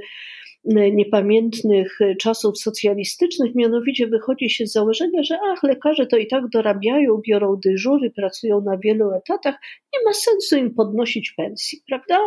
niepamiętnych 0.91 1.99
czasów 2.21 2.59
socjalistycznych, 2.59 3.55
mianowicie 3.55 4.07
wychodzi 4.07 4.51
się 4.51 4.67
z 4.67 4.73
założenia, 4.73 5.23
że 5.23 5.39
ach, 5.53 5.63
lekarze 5.63 6.07
to 6.07 6.17
i 6.17 6.27
tak 6.27 6.49
dorabiają, 6.49 7.21
biorą 7.29 7.57
dyżury, 7.65 8.11
pracują 8.11 8.61
na 8.61 8.79
wielu 8.79 9.13
etatach, 9.13 9.55
nie 9.95 10.05
ma 10.05 10.13
sensu 10.13 10.57
im 10.57 10.75
podnosić 10.75 11.33
pensji, 11.37 11.83
prawda? 11.89 12.19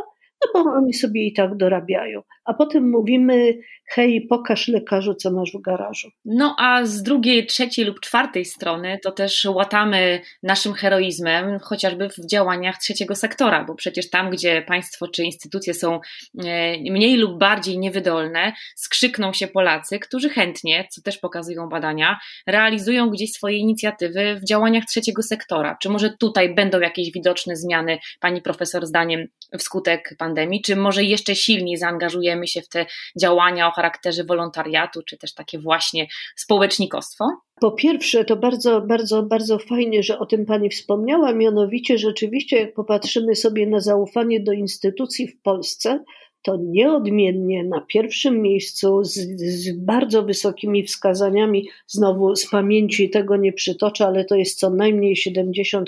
No 0.41 0.63
bo 0.63 0.69
oni 0.69 0.93
sobie 0.93 1.25
i 1.25 1.33
tak 1.33 1.57
dorabiają. 1.57 2.21
A 2.45 2.53
potem 2.53 2.89
mówimy, 2.89 3.57
hej, 3.87 4.27
pokaż 4.29 4.67
lekarzu, 4.67 5.15
co 5.15 5.31
masz 5.31 5.51
w 5.51 5.61
garażu. 5.61 6.09
No 6.25 6.55
a 6.59 6.85
z 6.85 7.03
drugiej, 7.03 7.45
trzeciej 7.45 7.85
lub 7.85 7.99
czwartej 7.99 8.45
strony 8.45 8.99
to 9.03 9.11
też 9.11 9.45
łatamy 9.45 10.21
naszym 10.43 10.73
heroizmem, 10.73 11.59
chociażby 11.59 12.09
w 12.09 12.25
działaniach 12.29 12.77
trzeciego 12.77 13.15
sektora, 13.15 13.63
bo 13.63 13.75
przecież 13.75 14.09
tam, 14.09 14.29
gdzie 14.29 14.61
państwo 14.61 15.07
czy 15.07 15.23
instytucje 15.23 15.73
są 15.73 15.99
e, 16.45 16.77
mniej 16.91 17.17
lub 17.17 17.39
bardziej 17.39 17.79
niewydolne, 17.79 18.53
skrzykną 18.75 19.33
się 19.33 19.47
Polacy, 19.47 19.99
którzy 19.99 20.29
chętnie, 20.29 20.87
co 20.91 21.01
też 21.01 21.17
pokazują 21.17 21.69
badania, 21.69 22.19
realizują 22.47 23.09
gdzieś 23.09 23.31
swoje 23.31 23.57
inicjatywy 23.57 24.35
w 24.35 24.45
działaniach 24.45 24.85
trzeciego 24.85 25.23
sektora. 25.23 25.77
Czy 25.81 25.89
może 25.89 26.09
tutaj 26.19 26.55
będą 26.55 26.79
jakieś 26.79 27.11
widoczne 27.11 27.55
zmiany, 27.55 27.97
pani 28.19 28.41
profesor, 28.41 28.85
zdaniem 28.85 29.27
wskutek 29.59 30.15
pandemii, 30.17 30.24
czy 30.65 30.75
może 30.75 31.03
jeszcze 31.03 31.35
silniej 31.35 31.77
zaangażujemy 31.77 32.47
się 32.47 32.61
w 32.61 32.69
te 32.69 32.85
działania 33.21 33.67
o 33.67 33.71
charakterze 33.71 34.23
wolontariatu, 34.23 35.01
czy 35.03 35.17
też 35.17 35.33
takie 35.33 35.59
właśnie 35.59 36.07
społecznikostwo? 36.35 37.25
Po 37.61 37.71
pierwsze, 37.71 38.25
to 38.25 38.35
bardzo, 38.35 38.81
bardzo, 38.81 39.23
bardzo 39.23 39.59
fajnie, 39.59 40.03
że 40.03 40.19
o 40.19 40.25
tym 40.25 40.45
Pani 40.45 40.69
wspomniała, 40.69 41.33
mianowicie 41.33 41.97
rzeczywiście, 41.97 42.59
jak 42.59 42.73
popatrzymy 42.73 43.35
sobie 43.35 43.67
na 43.67 43.79
zaufanie 43.79 44.39
do 44.39 44.51
instytucji 44.51 45.27
w 45.27 45.41
Polsce, 45.41 46.03
to 46.45 46.57
nieodmiennie 46.61 47.63
na 47.63 47.81
pierwszym 47.81 48.41
miejscu 48.41 49.03
z, 49.03 49.13
z, 49.41 49.71
bardzo 49.71 50.23
wysokimi 50.23 50.83
wskazaniami, 50.83 51.67
znowu 51.87 52.35
z 52.35 52.49
pamięci 52.49 53.09
tego 53.09 53.37
nie 53.37 53.53
przytoczę, 53.53 54.05
ale 54.05 54.25
to 54.25 54.35
jest 54.35 54.59
co 54.59 54.69
najmniej 54.69 55.15
70%. 55.15 55.85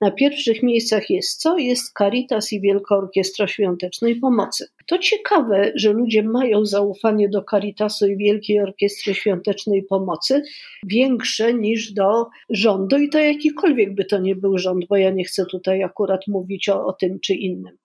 Na 0.00 0.10
pierwszych 0.10 0.62
miejscach 0.62 1.10
jest 1.10 1.40
co? 1.40 1.58
Jest 1.58 1.92
Caritas 1.98 2.52
i 2.52 2.60
Wielka 2.60 2.96
Orkiestra 2.96 3.46
Świątecznej 3.46 4.16
Pomocy. 4.16 4.66
To 4.86 4.98
ciekawe, 4.98 5.72
że 5.74 5.92
ludzie 5.92 6.22
mają 6.22 6.66
zaufanie 6.66 7.28
do 7.28 7.42
Caritasu 7.50 8.06
i 8.06 8.16
Wielkiej 8.16 8.60
Orkiestry 8.60 9.14
Świątecznej 9.14 9.82
Pomocy 9.82 10.42
większe 10.86 11.54
niż 11.54 11.92
do 11.92 12.26
rządu 12.50 12.98
i 12.98 13.08
to 13.08 13.18
jakikolwiek 13.18 13.94
by 13.94 14.04
to 14.04 14.18
nie 14.18 14.36
był 14.36 14.58
rząd, 14.58 14.86
bo 14.88 14.96
ja 14.96 15.10
nie 15.10 15.24
chcę 15.24 15.46
tutaj 15.46 15.82
akurat 15.82 16.26
mówić 16.28 16.68
o, 16.68 16.86
o 16.86 16.92
tym 16.92 17.20
czy 17.20 17.34
innym. 17.34 17.78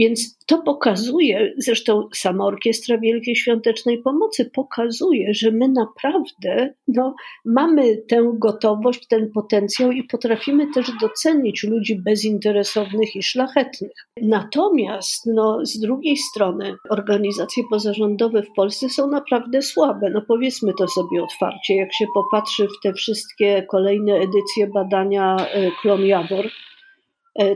Więc 0.00 0.38
to 0.46 0.62
pokazuje, 0.62 1.54
zresztą 1.58 2.08
sama 2.14 2.44
Orkiestra 2.44 2.98
Wielkiej 2.98 3.36
Świątecznej 3.36 4.02
Pomocy 4.02 4.50
pokazuje, 4.54 5.34
że 5.34 5.50
my 5.50 5.68
naprawdę 5.68 6.74
no, 6.88 7.14
mamy 7.44 7.96
tę 7.96 8.30
gotowość, 8.34 9.06
ten 9.06 9.30
potencjał 9.30 9.92
i 9.92 10.04
potrafimy 10.04 10.66
też 10.74 10.90
docenić 11.00 11.64
ludzi 11.64 12.02
bezinteresownych 12.02 13.16
i 13.16 13.22
szlachetnych. 13.22 13.92
Natomiast 14.22 15.26
no, 15.26 15.58
z 15.66 15.80
drugiej 15.80 16.16
strony 16.16 16.74
organizacje 16.90 17.62
pozarządowe 17.70 18.42
w 18.42 18.52
Polsce 18.56 18.88
są 18.88 19.06
naprawdę 19.06 19.62
słabe. 19.62 20.10
No 20.10 20.22
powiedzmy 20.28 20.72
to 20.78 20.88
sobie 20.88 21.22
otwarcie, 21.22 21.76
jak 21.76 21.94
się 21.94 22.06
popatrzy 22.14 22.66
w 22.66 22.82
te 22.82 22.92
wszystkie 22.92 23.66
kolejne 23.70 24.14
edycje 24.14 24.66
badania 24.74 25.36
e, 25.36 25.70
Klon 25.82 26.06
Jawor, 26.06 26.50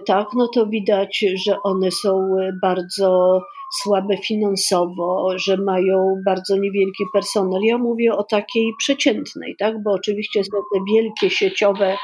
tak, 0.06 0.28
no 0.34 0.48
to 0.48 0.66
widać, 0.66 1.24
że 1.46 1.62
one 1.62 1.90
są 1.90 2.36
e, 2.40 2.52
bardzo 2.62 3.40
słabe 3.82 4.16
finansowo, 4.16 5.28
że 5.36 5.56
mają 5.56 6.14
bardzo 6.26 6.56
niewielki 6.56 7.04
personel. 7.12 7.62
Ja 7.62 7.78
mówię 7.78 8.14
o 8.14 8.24
takiej 8.24 8.72
przeciętnej, 8.78 9.56
tak, 9.58 9.82
bo 9.82 9.92
oczywiście 9.92 10.44
są 10.44 10.56
te 10.74 10.80
wielkie 10.94 11.30
sieciowe 11.30 11.96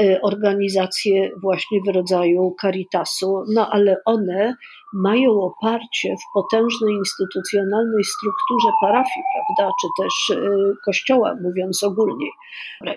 e, 0.00 0.20
organizacje 0.22 1.30
właśnie 1.42 1.80
w 1.86 1.94
rodzaju 1.94 2.56
Caritasu, 2.60 3.44
no 3.54 3.70
ale 3.70 3.96
one 4.04 4.56
mają 4.94 5.40
oparcie 5.40 6.14
w 6.16 6.34
potężnej 6.34 6.94
instytucjonalnej 6.94 8.04
strukturze 8.04 8.68
parafii, 8.80 9.24
prawda, 9.34 9.72
czy 9.80 10.02
też 10.02 10.38
kościoła, 10.84 11.36
mówiąc 11.42 11.82
ogólnie. 11.82 12.26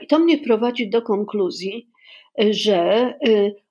I 0.02 0.08
to 0.08 0.20
mnie 0.20 0.38
prowadzi 0.38 0.90
do 0.90 1.02
konkluzji, 1.02 1.90
że 2.52 3.14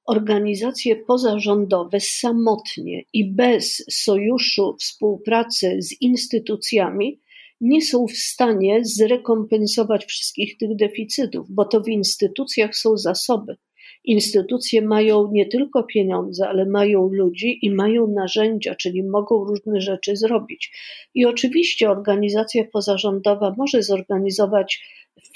organizacje 0.06 0.96
pozarządowe 0.96 2.00
samotnie 2.00 3.02
i 3.12 3.32
bez 3.32 3.84
sojuszu 3.90 4.76
współpracy 4.80 5.76
z 5.82 6.00
instytucjami 6.00 7.20
nie 7.60 7.82
są 7.82 8.06
w 8.06 8.16
stanie 8.16 8.80
zrekompensować 8.84 10.04
wszystkich 10.04 10.56
tych 10.56 10.76
deficytów, 10.76 11.46
bo 11.50 11.64
to 11.64 11.80
w 11.80 11.88
instytucjach 11.88 12.76
są 12.76 12.96
zasoby. 12.96 13.56
Instytucje 14.04 14.82
mają 14.82 15.30
nie 15.32 15.46
tylko 15.46 15.82
pieniądze, 15.82 16.48
ale 16.48 16.66
mają 16.66 17.08
ludzi 17.08 17.58
i 17.62 17.70
mają 17.70 18.06
narzędzia, 18.06 18.74
czyli 18.74 19.02
mogą 19.02 19.44
różne 19.44 19.80
rzeczy 19.80 20.16
zrobić. 20.16 20.72
I 21.14 21.26
oczywiście 21.26 21.90
organizacja 21.90 22.64
pozarządowa 22.72 23.54
może 23.58 23.82
zorganizować 23.82 24.82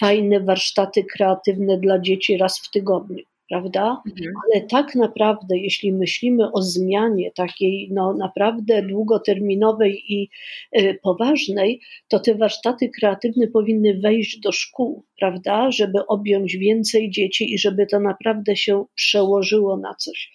fajne 0.01 0.41
warsztaty 0.41 1.05
kreatywne 1.05 1.79
dla 1.79 1.99
dzieci 1.99 2.37
raz 2.37 2.59
w 2.59 2.71
tygodniu 2.71 3.25
prawda? 3.49 4.02
Mhm. 4.07 4.33
Ale 4.45 4.67
tak 4.67 4.95
naprawdę, 4.95 5.59
jeśli 5.59 5.93
myślimy 5.93 6.52
o 6.52 6.62
zmianie 6.62 7.31
takiej 7.31 7.88
no, 7.93 8.14
naprawdę 8.14 8.83
długoterminowej 8.83 10.05
i 10.09 10.31
y, 10.78 10.99
poważnej, 11.02 11.81
to 12.09 12.21
te 12.21 12.35
warsztaty 12.35 12.88
kreatywne 12.88 13.47
powinny 13.47 13.95
wejść 13.95 14.41
do 14.41 14.52
szkół, 14.52 15.04
prawda? 15.19 15.71
Żeby 15.71 16.06
objąć 16.06 16.56
więcej 16.56 17.11
dzieci 17.11 17.54
i 17.54 17.58
żeby 17.58 17.87
to 17.87 18.00
naprawdę 18.00 18.56
się 18.56 18.84
przełożyło 18.95 19.76
na 19.76 19.95
coś. 19.95 20.32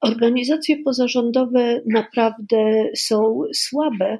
Organizacje 0.00 0.82
pozarządowe 0.82 1.80
naprawdę 1.86 2.90
są 2.96 3.42
słabe 3.54 4.18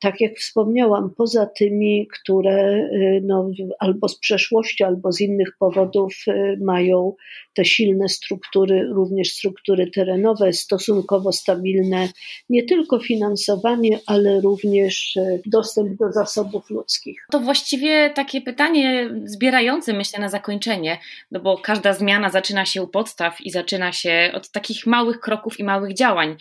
tak 0.00 0.20
jak 0.20 0.34
wspomniałam, 0.34 1.10
poza 1.16 1.46
tymi, 1.46 2.08
które 2.08 2.74
y, 2.74 3.20
no, 3.24 3.50
albo 3.78 4.08
z 4.08 4.18
przeszłości, 4.18 4.84
albo 4.84 5.12
z 5.12 5.20
innych 5.20 5.48
powodów 5.58 6.14
y, 6.28 6.58
mają 6.64 7.14
te 7.54 7.64
silne 7.64 8.08
struktury, 8.08 8.88
również 8.92 9.32
struktury 9.32 9.90
terenowe, 9.90 10.52
stosunkowo 10.52 11.32
stabilne, 11.32 12.08
nie 12.48 12.62
tylko 12.62 12.98
finansowanie, 12.98 13.98
ale 14.06 14.40
również 14.40 15.16
y, 15.16 15.42
dostęp 15.46 15.98
do 15.98 16.12
zasobów 16.12 16.70
ludzkich. 16.70 17.26
To 17.30 17.40
właściwie 17.40 18.10
takie 18.10 18.40
pytanie 18.40 19.10
zbierające, 19.24 19.92
myślę, 19.92 20.20
na 20.20 20.28
zakończenie, 20.28 20.98
no 21.30 21.40
bo 21.40 21.58
każda 21.58 21.92
zmiana 21.92 22.30
zaczyna 22.30 22.64
się 22.64 22.82
u 22.82 22.88
podstaw 22.88 23.40
i 23.40 23.50
zaczyna 23.50 23.92
się 23.92 24.30
od 24.34 24.50
takich 24.50 24.86
małych 24.86 25.20
kroków 25.20 25.60
i 25.60 25.64
małych 25.64 25.94
działań. 25.94 26.36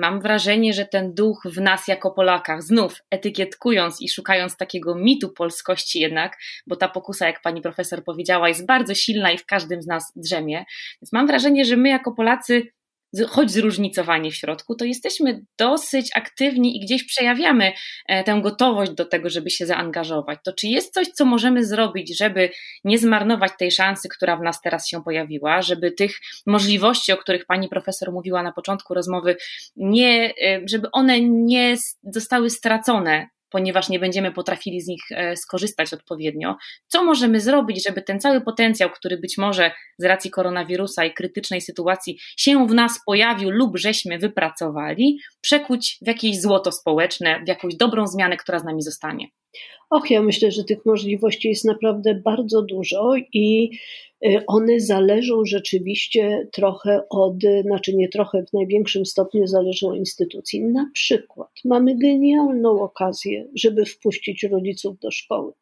Mam 0.00 0.20
wrażenie, 0.20 0.72
że 0.72 0.84
ten 0.84 1.14
duch 1.14 1.42
w 1.44 1.60
nas 1.60 1.88
jako 1.88 2.10
Polakach, 2.24 2.62
znów 2.62 2.98
etykietkując 3.10 4.02
i 4.02 4.08
szukając 4.08 4.56
takiego 4.56 4.94
mitu 4.94 5.32
polskości 5.32 6.00
jednak, 6.00 6.36
bo 6.66 6.76
ta 6.76 6.88
pokusa, 6.88 7.26
jak 7.26 7.42
pani 7.42 7.62
profesor 7.62 8.04
powiedziała, 8.04 8.48
jest 8.48 8.66
bardzo 8.66 8.94
silna 8.94 9.30
i 9.30 9.38
w 9.38 9.46
każdym 9.46 9.82
z 9.82 9.86
nas 9.86 10.12
drzemie. 10.16 10.64
Więc 11.02 11.12
mam 11.12 11.26
wrażenie, 11.26 11.64
że 11.64 11.76
my 11.76 11.88
jako 11.88 12.12
Polacy 12.12 12.62
choć 13.28 13.50
zróżnicowani 13.50 14.30
w 14.30 14.36
środku, 14.36 14.74
to 14.74 14.84
jesteśmy 14.84 15.44
dosyć 15.58 16.10
aktywni 16.14 16.76
i 16.76 16.80
gdzieś 16.80 17.04
przejawiamy 17.04 17.72
e, 18.08 18.24
tę 18.24 18.40
gotowość 18.42 18.92
do 18.92 19.04
tego, 19.04 19.30
żeby 19.30 19.50
się 19.50 19.66
zaangażować. 19.66 20.38
To 20.44 20.52
czy 20.52 20.66
jest 20.66 20.94
coś, 20.94 21.08
co 21.08 21.24
możemy 21.24 21.64
zrobić, 21.64 22.18
żeby 22.18 22.50
nie 22.84 22.98
zmarnować 22.98 23.52
tej 23.58 23.70
szansy, 23.70 24.08
która 24.08 24.36
w 24.36 24.42
nas 24.42 24.60
teraz 24.60 24.88
się 24.88 25.02
pojawiła, 25.02 25.62
żeby 25.62 25.92
tych 25.92 26.20
możliwości, 26.46 27.12
o 27.12 27.16
których 27.16 27.46
pani 27.46 27.68
profesor 27.68 28.12
mówiła 28.12 28.42
na 28.42 28.52
początku 28.52 28.94
rozmowy, 28.94 29.36
nie, 29.76 30.34
e, 30.42 30.60
żeby 30.68 30.90
one 30.92 31.20
nie 31.20 31.76
zostały 32.02 32.50
stracone 32.50 33.28
ponieważ 33.54 33.88
nie 33.88 33.98
będziemy 33.98 34.32
potrafili 34.32 34.80
z 34.80 34.86
nich 34.86 35.02
e, 35.10 35.36
skorzystać 35.36 35.92
odpowiednio. 35.92 36.56
Co 36.88 37.04
możemy 37.04 37.40
zrobić, 37.40 37.84
żeby 37.84 38.02
ten 38.02 38.20
cały 38.20 38.40
potencjał, 38.40 38.90
który 38.90 39.18
być 39.18 39.38
może 39.38 39.70
z 39.98 40.04
racji 40.04 40.30
koronawirusa 40.30 41.04
i 41.04 41.14
krytycznej 41.14 41.60
sytuacji 41.60 42.18
się 42.36 42.66
w 42.66 42.74
nas 42.74 43.00
pojawił 43.06 43.50
lub 43.50 43.78
żeśmy 43.78 44.18
wypracowali, 44.18 45.18
przekuć 45.40 45.98
w 46.02 46.06
jakieś 46.06 46.40
złoto 46.40 46.72
społeczne, 46.72 47.40
w 47.44 47.48
jakąś 47.48 47.76
dobrą 47.76 48.06
zmianę, 48.06 48.36
która 48.36 48.58
z 48.58 48.64
nami 48.64 48.82
zostanie? 48.82 49.28
Och, 49.90 50.10
ja 50.10 50.22
myślę, 50.22 50.50
że 50.50 50.64
tych 50.64 50.86
możliwości 50.86 51.48
jest 51.48 51.64
naprawdę 51.64 52.14
bardzo 52.14 52.62
dużo 52.62 53.14
i 53.32 53.70
y, 54.26 54.42
one 54.46 54.80
zależą 54.80 55.44
rzeczywiście 55.44 56.48
trochę 56.52 57.00
od, 57.10 57.34
znaczy 57.62 57.96
nie 57.96 58.08
trochę, 58.08 58.44
w 58.46 58.52
największym 58.52 59.06
stopniu 59.06 59.46
zależą 59.46 59.88
od 59.88 59.96
instytucji. 59.96 60.64
Na 60.64 60.90
przykład 60.94 61.50
mamy 61.64 61.98
genialną 61.98 62.82
okazję, 62.82 63.48
żeby 63.54 63.84
wpuścić 63.84 64.42
rodziców 64.42 64.98
do 64.98 65.10
szkoły. 65.10 65.52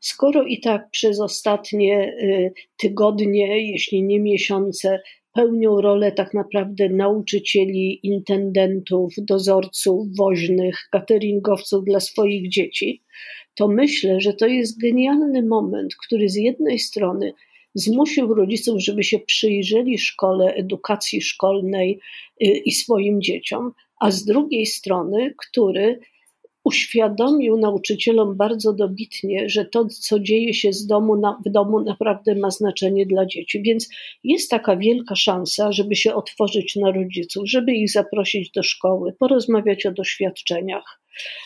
Skoro 0.00 0.42
i 0.42 0.60
tak 0.60 0.90
przez 0.90 1.20
ostatnie 1.20 2.08
y, 2.08 2.52
tygodnie, 2.76 3.70
jeśli 3.72 4.02
nie 4.02 4.20
miesiące, 4.20 5.00
pełnią 5.34 5.80
rolę 5.80 6.12
tak 6.12 6.34
naprawdę 6.34 6.88
nauczycieli, 6.88 8.00
intendentów, 8.02 9.14
dozorców, 9.18 10.16
woźnych, 10.16 10.88
cateringowców 10.92 11.84
dla 11.84 12.00
swoich 12.00 12.48
dzieci, 12.48 13.02
to 13.54 13.68
myślę, 13.68 14.20
że 14.20 14.34
to 14.34 14.46
jest 14.46 14.80
genialny 14.80 15.42
moment, 15.42 15.94
który 16.06 16.28
z 16.28 16.36
jednej 16.36 16.78
strony 16.78 17.32
zmusił 17.74 18.34
rodziców, 18.34 18.82
żeby 18.82 19.04
się 19.04 19.18
przyjrzeli 19.18 19.98
szkole, 19.98 20.54
edukacji 20.54 21.22
szkolnej 21.22 22.00
y, 22.42 22.46
i 22.46 22.72
swoim 22.72 23.22
dzieciom, 23.22 23.72
a 24.00 24.10
z 24.10 24.24
drugiej 24.24 24.66
strony, 24.66 25.34
który 25.38 26.00
uświadomił 26.64 27.56
nauczycielom 27.56 28.36
bardzo 28.36 28.72
dobitnie, 28.72 29.48
że 29.48 29.64
to, 29.64 29.86
co 29.86 30.20
dzieje 30.20 30.54
się 30.54 30.72
z 30.72 30.86
domu 30.86 31.16
na, 31.16 31.38
w 31.46 31.50
domu, 31.50 31.80
naprawdę 31.80 32.34
ma 32.34 32.50
znaczenie 32.50 33.06
dla 33.06 33.26
dzieci. 33.26 33.62
Więc 33.62 33.88
jest 34.24 34.50
taka 34.50 34.76
wielka 34.76 35.16
szansa, 35.16 35.72
żeby 35.72 35.96
się 35.96 36.14
otworzyć 36.14 36.76
na 36.76 36.90
rodziców, 36.90 37.42
żeby 37.46 37.72
ich 37.72 37.90
zaprosić 37.90 38.50
do 38.50 38.62
szkoły, 38.62 39.12
porozmawiać 39.18 39.86
o 39.86 39.92
doświadczeniach, 39.92 41.00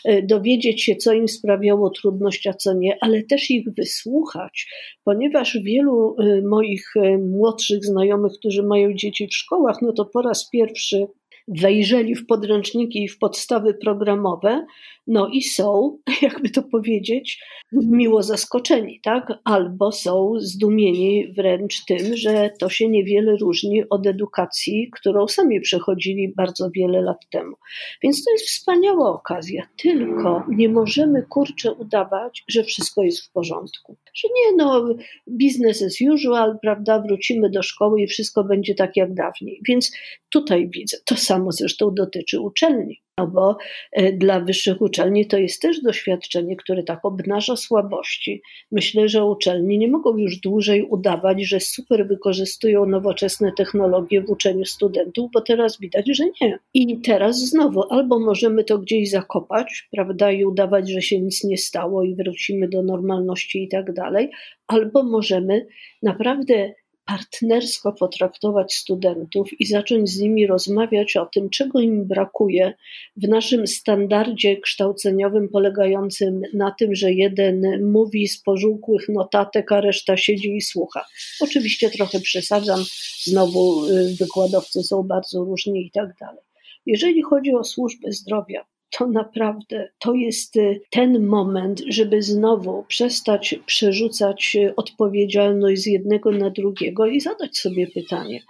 e, 0.05 0.23
dowiedzieć 0.23 0.83
się, 0.83 0.97
co 0.97 1.13
im 1.13 1.29
sprawiało 1.29 1.91
trudność, 1.91 2.47
a 2.47 2.53
co 2.53 2.75
nie, 2.75 2.99
ale 3.01 3.23
też 3.23 3.51
ich 3.51 3.67
wysłuchać, 3.77 4.67
ponieważ 5.05 5.59
wielu 5.63 6.17
e, 6.19 6.43
moich 6.43 6.97
e, 6.97 7.19
młodszych 7.19 7.85
znajomych, 7.85 8.33
którzy 8.39 8.63
mają 8.63 8.95
dzieci 8.95 9.27
w 9.27 9.35
szkołach, 9.35 9.77
no 9.83 9.93
to 9.93 10.05
po 10.05 10.23
raz 10.23 10.51
pierwszy 10.51 11.07
wejrzeli 11.49 12.15
w 12.15 12.27
podręczniki 12.27 13.03
i 13.03 13.09
w 13.09 13.19
podstawy 13.19 13.75
programowe, 13.75 14.67
no 15.07 15.29
i 15.29 15.43
są, 15.43 15.99
jakby 16.23 16.51
to 16.51 16.63
powiedzieć, 16.63 17.45
miło 17.73 18.23
zaskoczeni, 18.23 19.01
tak? 19.03 19.33
Albo 19.45 19.93
są 19.93 20.33
zdumieni 20.39 21.33
wręcz 21.37 21.85
tym, 21.85 22.17
że 22.17 22.51
to 22.59 22.69
się 22.69 22.89
niewiele 22.89 23.37
różni 23.37 23.89
od 23.91 24.07
edukacji, 24.07 24.91
którą 24.93 25.29
sami 25.29 25.61
przechodzili 25.61 26.35
bardzo 26.37 26.71
wiele 26.71 27.03
lat 27.03 27.19
temu. 27.31 27.57
Więc 28.03 28.25
to 28.25 28.31
jest 28.33 28.45
wspaniała 28.45 29.11
okazja, 29.11 29.63
tylko 29.77 30.45
nie 30.49 30.69
możemy 30.69 31.23
kurczę 31.23 31.73
udawać, 31.73 32.45
że 32.49 32.65
wszystko 32.65 33.03
jest 33.03 33.25
w 33.25 33.33
porządku. 33.33 33.97
Że 34.15 34.29
nie, 34.37 34.57
no, 34.57 34.95
business 35.27 35.83
as 35.83 35.97
usual, 36.13 36.59
prawda? 36.63 37.01
Wrócimy 37.01 37.51
do 37.51 37.63
szkoły 37.63 38.03
i 38.03 38.07
wszystko 38.07 38.45
będzie 38.45 38.75
tak 38.75 38.97
jak 38.97 39.15
dawniej. 39.15 39.61
Więc 39.69 39.93
tutaj 40.31 40.69
widzę, 40.69 40.97
to 41.05 41.17
samo 41.17 41.53
zresztą 41.53 41.95
dotyczy 41.95 42.41
uczelni. 42.41 43.03
No 43.19 43.27
bo 43.27 43.57
e, 43.93 44.13
dla 44.13 44.41
wyższych 44.41 44.81
uczelni 44.81 45.27
to 45.27 45.39
jest 45.39 45.63
też 45.63 45.83
doświadczenie, 45.83 46.57
które 46.57 46.83
tak 46.83 47.05
obnaża 47.05 47.57
słabości. 47.57 48.43
Myślę, 48.73 49.09
że 49.09 49.25
uczelnie 49.25 49.79
nie 49.79 49.89
mogą 49.89 50.17
już 50.17 50.41
dłużej 50.41 50.83
udawać, 50.83 51.43
że 51.43 51.61
super 51.61 52.07
wykorzystują 52.07 52.87
nowoczesne 52.87 53.53
technologie 53.53 54.23
w 54.23 54.31
uczeniu 54.31 54.65
studentów, 54.65 55.31
bo 55.35 55.41
teraz 55.41 55.81
widać, 55.81 56.07
że 56.17 56.25
nie. 56.41 56.59
I 56.75 57.01
teraz 57.01 57.39
znowu 57.41 57.93
albo 57.93 58.19
możemy 58.19 58.65
to 58.65 58.79
gdzieś 58.79 59.11
zakopać, 59.11 59.89
prawda, 59.91 60.33
i 60.33 60.45
udawać, 60.45 60.91
że 60.91 61.03
się 61.03 61.21
nic 61.21 61.45
nie 61.45 61.59
stało 61.59 62.03
i 62.03 62.15
wrócimy 62.15 62.69
do 62.69 62.83
normalności 62.83 63.63
i 63.63 63.69
tak 63.69 63.93
dalej, 63.93 64.31
albo 64.67 65.03
możemy 65.03 65.67
naprawdę 66.03 66.73
partnersko 67.09 67.93
potraktować 67.93 68.75
studentów 68.75 69.61
i 69.61 69.67
zacząć 69.67 70.11
z 70.11 70.19
nimi 70.19 70.47
rozmawiać 70.47 71.17
o 71.17 71.27
tym, 71.27 71.51
czego 71.51 71.81
im 71.81 72.05
brakuje 72.05 72.75
w 73.17 73.29
naszym 73.29 73.67
standardzie 73.67 74.57
kształceniowym, 74.61 75.49
polegającym 75.49 76.43
na 76.55 76.71
tym, 76.71 76.95
że 76.95 77.13
jeden 77.13 77.85
mówi 77.93 78.29
z 78.29 78.43
pożółkłych 78.43 79.09
notatek, 79.09 79.73
a 79.73 79.81
reszta 79.81 80.17
siedzi 80.17 80.57
i 80.57 80.61
słucha. 80.61 81.05
Oczywiście 81.41 81.91
trochę 81.91 82.21
przesadzam, 82.21 82.85
znowu 83.25 83.87
y, 83.87 84.15
wykładowcy 84.19 84.83
są 84.83 85.03
bardzo 85.03 85.45
różni 85.45 85.87
i 85.87 85.91
tak 85.91 86.17
dalej. 86.21 86.43
Jeżeli 86.87 87.23
chodzi 87.23 87.55
o 87.55 87.65
służbę 87.65 88.13
zdrowia, 88.13 88.65
to 88.91 89.07
naprawdę 89.07 89.89
to 89.99 90.15
jest 90.15 90.57
y, 90.57 90.81
ten 90.91 91.27
moment, 91.27 91.83
żeby 91.89 92.23
znowu 92.23 92.85
przestać 92.89 93.55
przerzucać 93.67 94.57
y, 94.57 94.77
odpowiedzialność 94.77 95.83
z 95.83 95.87
jednego 95.87 96.31
na 96.31 96.51
drugiego 96.51 97.07
i 97.07 97.21
zadać 97.21 97.59
sobie 97.59 97.87
pytanie, 97.87 98.43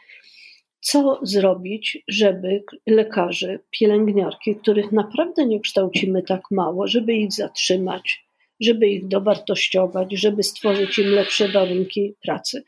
co 0.80 1.20
zrobić, 1.22 1.98
żeby 2.08 2.64
lekarzy, 2.86 3.58
pielęgniarki, 3.70 4.56
których 4.56 4.92
naprawdę 4.92 5.46
nie 5.46 5.60
kształcimy 5.60 6.22
tak 6.22 6.42
mało, 6.50 6.86
żeby 6.86 7.14
ich 7.14 7.32
zatrzymać, 7.32 8.24
żeby 8.60 8.88
ich 8.88 9.08
dowartościować, 9.08 10.12
żeby 10.12 10.42
stworzyć 10.42 10.98
im 10.98 11.10
lepsze 11.10 11.48
warunki 11.48 12.14
pracy. 12.22 12.64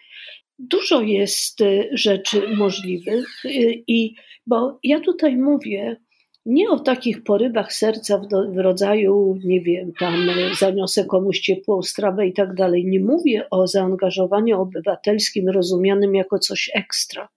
Dużo 0.58 1.00
jest 1.00 1.60
y, 1.60 1.88
rzeczy 1.92 2.48
możliwych 2.56 3.42
i 3.86 4.14
bo 4.46 4.78
ja 4.82 5.00
tutaj 5.00 5.36
mówię 5.36 5.96
nie 6.46 6.70
o 6.70 6.78
takich 6.78 7.22
porywach 7.24 7.72
serca 7.72 8.18
w, 8.18 8.26
do, 8.26 8.50
w, 8.50 8.58
rodzaju, 8.58 9.38
nie 9.44 9.60
wiem, 9.60 9.92
tam 9.98 10.14
zaniosę 10.58 11.04
komuś 11.04 11.40
ciepłą 11.40 11.82
strawę 11.82 12.26
i 12.26 12.32
tak 12.32 12.54
dalej. 12.54 12.86
Nie 12.86 13.00
mówię 13.00 13.46
o 13.50 13.66
zaangażowaniu 13.66 14.60
obywatelskim 14.60 15.48
rozumianym 15.48 16.14
jako 16.14 16.38
coś 16.38 16.70
ekstra. 16.74 17.28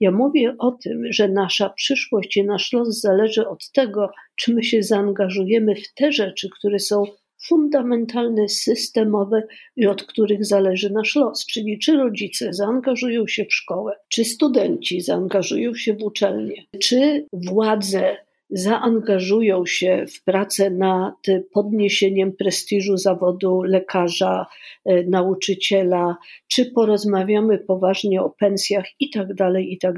Ja 0.00 0.10
mówię 0.10 0.54
o 0.58 0.70
tym, 0.70 1.12
że 1.12 1.28
nasza 1.28 1.70
przyszłość 1.70 2.36
i 2.36 2.44
nasz 2.44 2.72
los 2.72 3.00
zależy 3.00 3.48
od 3.48 3.70
tego, 3.70 4.10
czy 4.36 4.54
my 4.54 4.64
się 4.64 4.82
zaangażujemy 4.82 5.74
w 5.74 5.94
te 5.94 6.12
rzeczy, 6.12 6.48
które 6.58 6.78
są 6.78 7.04
fundamentalne, 7.48 8.48
systemowe 8.48 9.42
i 9.76 9.86
od 9.86 10.02
których 10.02 10.44
zależy 10.44 10.90
nasz 10.90 11.16
los, 11.16 11.46
czyli 11.46 11.78
czy 11.78 11.96
rodzice 11.96 12.52
zaangażują 12.52 13.26
się 13.26 13.44
w 13.44 13.54
szkołę, 13.54 13.92
czy 14.08 14.24
studenci 14.24 15.00
zaangażują 15.00 15.74
się 15.74 15.94
w 15.94 16.02
uczelnię, 16.02 16.64
czy 16.80 17.26
władze 17.32 18.16
zaangażują 18.50 19.66
się 19.66 20.04
w 20.14 20.24
pracę 20.24 20.70
nad 20.70 21.14
podniesieniem 21.52 22.32
prestiżu 22.32 22.96
zawodu 22.96 23.62
lekarza, 23.62 24.46
e, 24.84 25.02
nauczyciela, 25.02 26.16
czy 26.48 26.70
porozmawiamy 26.70 27.58
poważnie 27.58 28.22
o 28.22 28.30
pensjach 28.30 28.84
i 29.00 29.10
tak 29.10 29.34
dalej, 29.34 29.72
i 29.72 29.78
tak. 29.78 29.96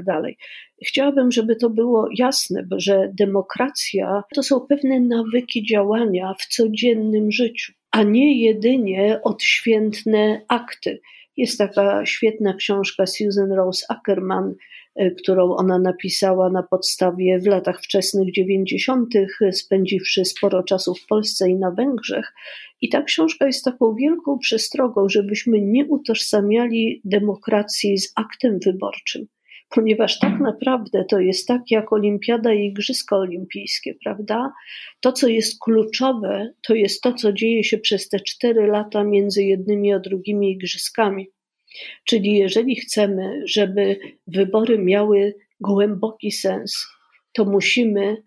Chciałabym, 0.85 1.31
żeby 1.31 1.55
to 1.55 1.69
było 1.69 2.09
jasne, 2.17 2.67
że 2.77 3.11
demokracja 3.19 4.23
to 4.35 4.43
są 4.43 4.59
pewne 4.59 4.99
nawyki 4.99 5.65
działania 5.65 6.33
w 6.39 6.45
codziennym 6.45 7.31
życiu, 7.31 7.73
a 7.91 8.03
nie 8.03 8.43
jedynie 8.45 9.19
odświętne 9.23 10.41
akty. 10.47 11.01
Jest 11.37 11.57
taka 11.57 12.05
świetna 12.05 12.53
książka 12.53 13.05
Susan 13.05 13.51
Rose 13.51 13.85
Ackerman, 13.89 14.55
którą 15.17 15.55
ona 15.55 15.79
napisała 15.79 16.49
na 16.49 16.63
podstawie 16.63 17.39
w 17.39 17.47
latach 17.47 17.81
wczesnych 17.81 18.33
90., 18.33 19.13
spędziwszy 19.51 20.25
sporo 20.25 20.63
czasu 20.63 20.95
w 20.95 21.05
Polsce 21.05 21.49
i 21.49 21.55
na 21.55 21.71
Węgrzech. 21.71 22.33
I 22.81 22.89
ta 22.89 23.01
książka 23.01 23.45
jest 23.45 23.65
taką 23.65 23.95
wielką 23.95 24.39
przestrogą, 24.39 25.09
żebyśmy 25.09 25.61
nie 25.61 25.85
utożsamiali 25.85 27.01
demokracji 27.05 27.97
z 27.97 28.13
aktem 28.15 28.59
wyborczym 28.65 29.27
ponieważ 29.69 30.19
tak 30.19 30.39
naprawdę 30.39 31.05
to 31.09 31.19
jest 31.19 31.47
tak 31.47 31.61
jak 31.71 31.93
Olimpiada 31.93 32.53
i 32.53 32.65
Igrzyska 32.65 33.17
Olimpijskie, 33.17 33.95
prawda? 34.03 34.53
To, 34.99 35.11
co 35.11 35.27
jest 35.27 35.59
kluczowe, 35.59 36.53
to 36.61 36.75
jest 36.75 37.01
to, 37.01 37.13
co 37.13 37.33
dzieje 37.33 37.63
się 37.63 37.77
przez 37.77 38.09
te 38.09 38.19
cztery 38.19 38.67
lata 38.67 39.03
między 39.03 39.43
jednymi 39.43 39.93
a 39.93 39.99
drugimi 39.99 40.51
Igrzyskami. 40.51 41.29
Czyli 42.05 42.33
jeżeli 42.33 42.75
chcemy, 42.75 43.41
żeby 43.45 43.99
wybory 44.27 44.77
miały 44.77 45.35
głęboki 45.59 46.31
sens, 46.31 46.87
to 47.33 47.45
musimy 47.45 48.23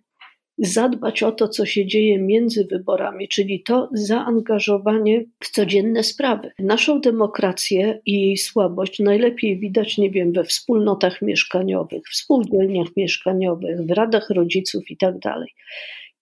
zadbać 0.59 1.23
o 1.23 1.33
to, 1.33 1.49
co 1.49 1.67
się 1.67 1.87
dzieje 1.87 2.19
między 2.19 2.65
wyborami, 2.65 3.29
czyli 3.29 3.63
to 3.63 3.89
zaangażowanie 3.93 5.25
w 5.41 5.51
codzienne 5.51 6.03
sprawy. 6.03 6.51
Naszą 6.59 7.01
demokrację 7.01 8.01
i 8.07 8.21
jej 8.21 8.37
słabość 8.37 8.99
najlepiej 8.99 9.59
widać, 9.59 9.99
nie 9.99 10.11
wiem, 10.11 10.33
we 10.33 10.45
wspólnotach 10.45 11.23
mieszkaniowych, 11.23 12.03
w 12.13 12.17
spółdzielniach 12.17 12.89
mieszkaniowych, 12.97 13.81
w 13.81 13.91
radach 13.91 14.31
rodziców 14.31 14.91
itd. 14.91 15.35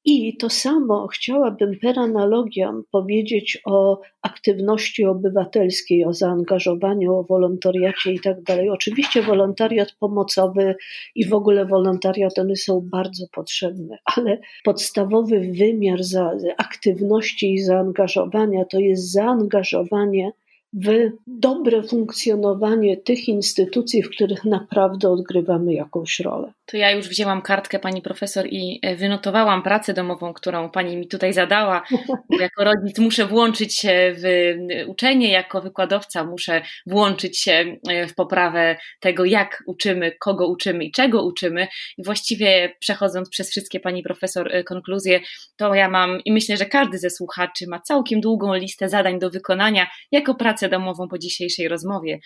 I 0.05 0.37
to 0.37 0.51
samo 0.51 1.07
chciałabym 1.07 1.79
per 1.79 1.99
analogiam 1.99 2.83
powiedzieć 2.91 3.59
o 3.65 4.01
aktywności 4.23 5.05
obywatelskiej, 5.05 6.05
o 6.05 6.13
zaangażowaniu, 6.13 7.15
o 7.15 7.25
wolontariacie 7.25 8.13
i 8.13 8.21
tak 8.21 8.43
dalej. 8.43 8.71
Oczywiście 8.71 9.23
wolontariat 9.23 9.93
pomocowy 9.99 10.75
i 11.15 11.29
w 11.29 11.35
ogóle 11.35 11.67
wolontariat, 11.67 12.39
one 12.39 12.57
są 12.57 12.89
bardzo 12.93 13.27
potrzebne, 13.33 13.99
ale 14.17 14.41
podstawowy 14.65 15.41
wymiar 15.41 16.03
za 16.03 16.33
aktywności 16.57 17.55
i 17.55 17.63
zaangażowania 17.63 18.65
to 18.65 18.79
jest 18.79 19.13
zaangażowanie 19.13 20.33
w 20.73 21.11
dobre 21.27 21.83
funkcjonowanie 21.83 22.97
tych 22.97 23.29
instytucji, 23.29 24.03
w 24.03 24.11
których 24.11 24.45
naprawdę 24.45 25.11
odgrywamy 25.11 25.75
jakąś 25.75 26.21
rolę. 26.21 26.53
To 26.71 26.77
ja 26.77 26.91
już 26.91 27.09
wzięłam 27.09 27.43
kartkę 27.43 27.79
pani 27.79 28.03
profesor 28.03 28.47
i 28.47 28.79
e, 28.83 28.97
wynotowałam 28.97 29.63
pracę 29.63 29.95
domową, 29.95 30.33
którą 30.33 30.71
pani 30.71 30.97
mi 30.97 31.09
tutaj 31.09 31.33
zadała. 31.33 31.83
Jako 32.41 32.65
rodzic 32.65 32.99
muszę 32.99 33.27
włączyć 33.27 33.79
się 33.79 34.15
w 34.17 34.25
e, 34.25 34.87
uczenie, 34.87 35.31
jako 35.31 35.61
wykładowca 35.61 36.25
muszę 36.25 36.63
włączyć 36.87 37.39
się 37.39 37.77
e, 37.89 38.07
w 38.07 38.15
poprawę 38.15 38.77
tego, 39.01 39.25
jak 39.25 39.63
uczymy, 39.67 40.13
kogo 40.19 40.47
uczymy 40.47 40.85
i 40.85 40.93
czego 40.93 41.25
uczymy. 41.25 41.69
I 41.99 42.05
właściwie 42.05 42.77
przechodząc 42.79 43.31
przez 43.31 43.51
wszystkie 43.51 43.81
pani 43.81 44.03
profesor 44.03 44.53
konkluzje, 44.67 45.21
to 45.57 45.75
ja 45.75 45.89
mam 45.89 46.21
i 46.25 46.33
myślę, 46.33 46.57
że 46.57 46.67
każdy 46.67 46.99
ze 46.99 47.11
słuchaczy 47.11 47.67
ma 47.69 47.81
całkiem 47.81 48.21
długą 48.21 48.55
listę 48.55 48.89
zadań 48.89 49.19
do 49.19 49.31
wykonania 49.31 49.87
jako 50.11 50.35
pracę 50.35 50.69
domową 50.69 51.09
po 51.09 51.19
dzisiejszej 51.19 51.69
rozmowie. 51.69 52.19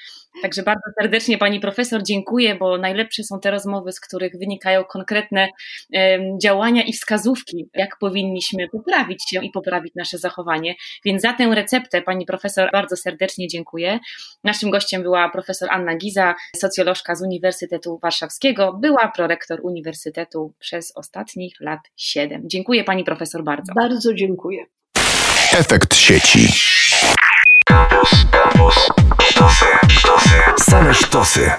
Także 0.42 0.62
bardzo 0.62 0.84
serdecznie 1.00 1.38
pani 1.38 1.60
profesor 1.60 2.02
dziękuję, 2.02 2.54
bo 2.54 2.78
najlepsze 2.78 3.24
są 3.24 3.40
te 3.40 3.50
rozmowy, 3.50 3.92
z 3.92 4.00
których 4.00 4.33
wynikają 4.38 4.84
konkretne 4.84 5.48
działania 6.42 6.82
i 6.82 6.92
wskazówki, 6.92 7.68
jak 7.74 7.98
powinniśmy 7.98 8.68
poprawić 8.68 9.28
się 9.30 9.44
i 9.44 9.50
poprawić 9.50 9.94
nasze 9.94 10.18
zachowanie. 10.18 10.74
Więc 11.04 11.22
za 11.22 11.32
tę 11.32 11.54
receptę 11.54 12.02
pani 12.02 12.26
profesor 12.26 12.70
bardzo 12.72 12.96
serdecznie 12.96 13.48
dziękuję. 13.48 13.98
Naszym 14.44 14.70
gościem 14.70 15.02
była 15.02 15.28
profesor 15.28 15.68
Anna 15.72 15.96
Giza, 15.96 16.34
socjolożka 16.56 17.14
z 17.14 17.22
Uniwersytetu 17.22 17.98
Warszawskiego, 18.02 18.72
była 18.72 19.08
prorektor 19.08 19.60
Uniwersytetu 19.62 20.52
przez 20.58 20.92
ostatnich 20.96 21.54
lat 21.60 21.80
siedem. 21.96 22.42
Dziękuję 22.44 22.84
pani 22.84 23.04
profesor 23.04 23.44
bardzo. 23.44 23.72
Bardzo 23.74 24.14
dziękuję. 24.14 24.64
Efekt 25.52 25.94
sieci. 25.94 26.48
Campus, 27.66 28.10
campus, 28.32 28.88
sztosy, 29.22 29.64
sztosy, 29.88 30.36
same 30.58 30.94
sztosy. 30.94 31.50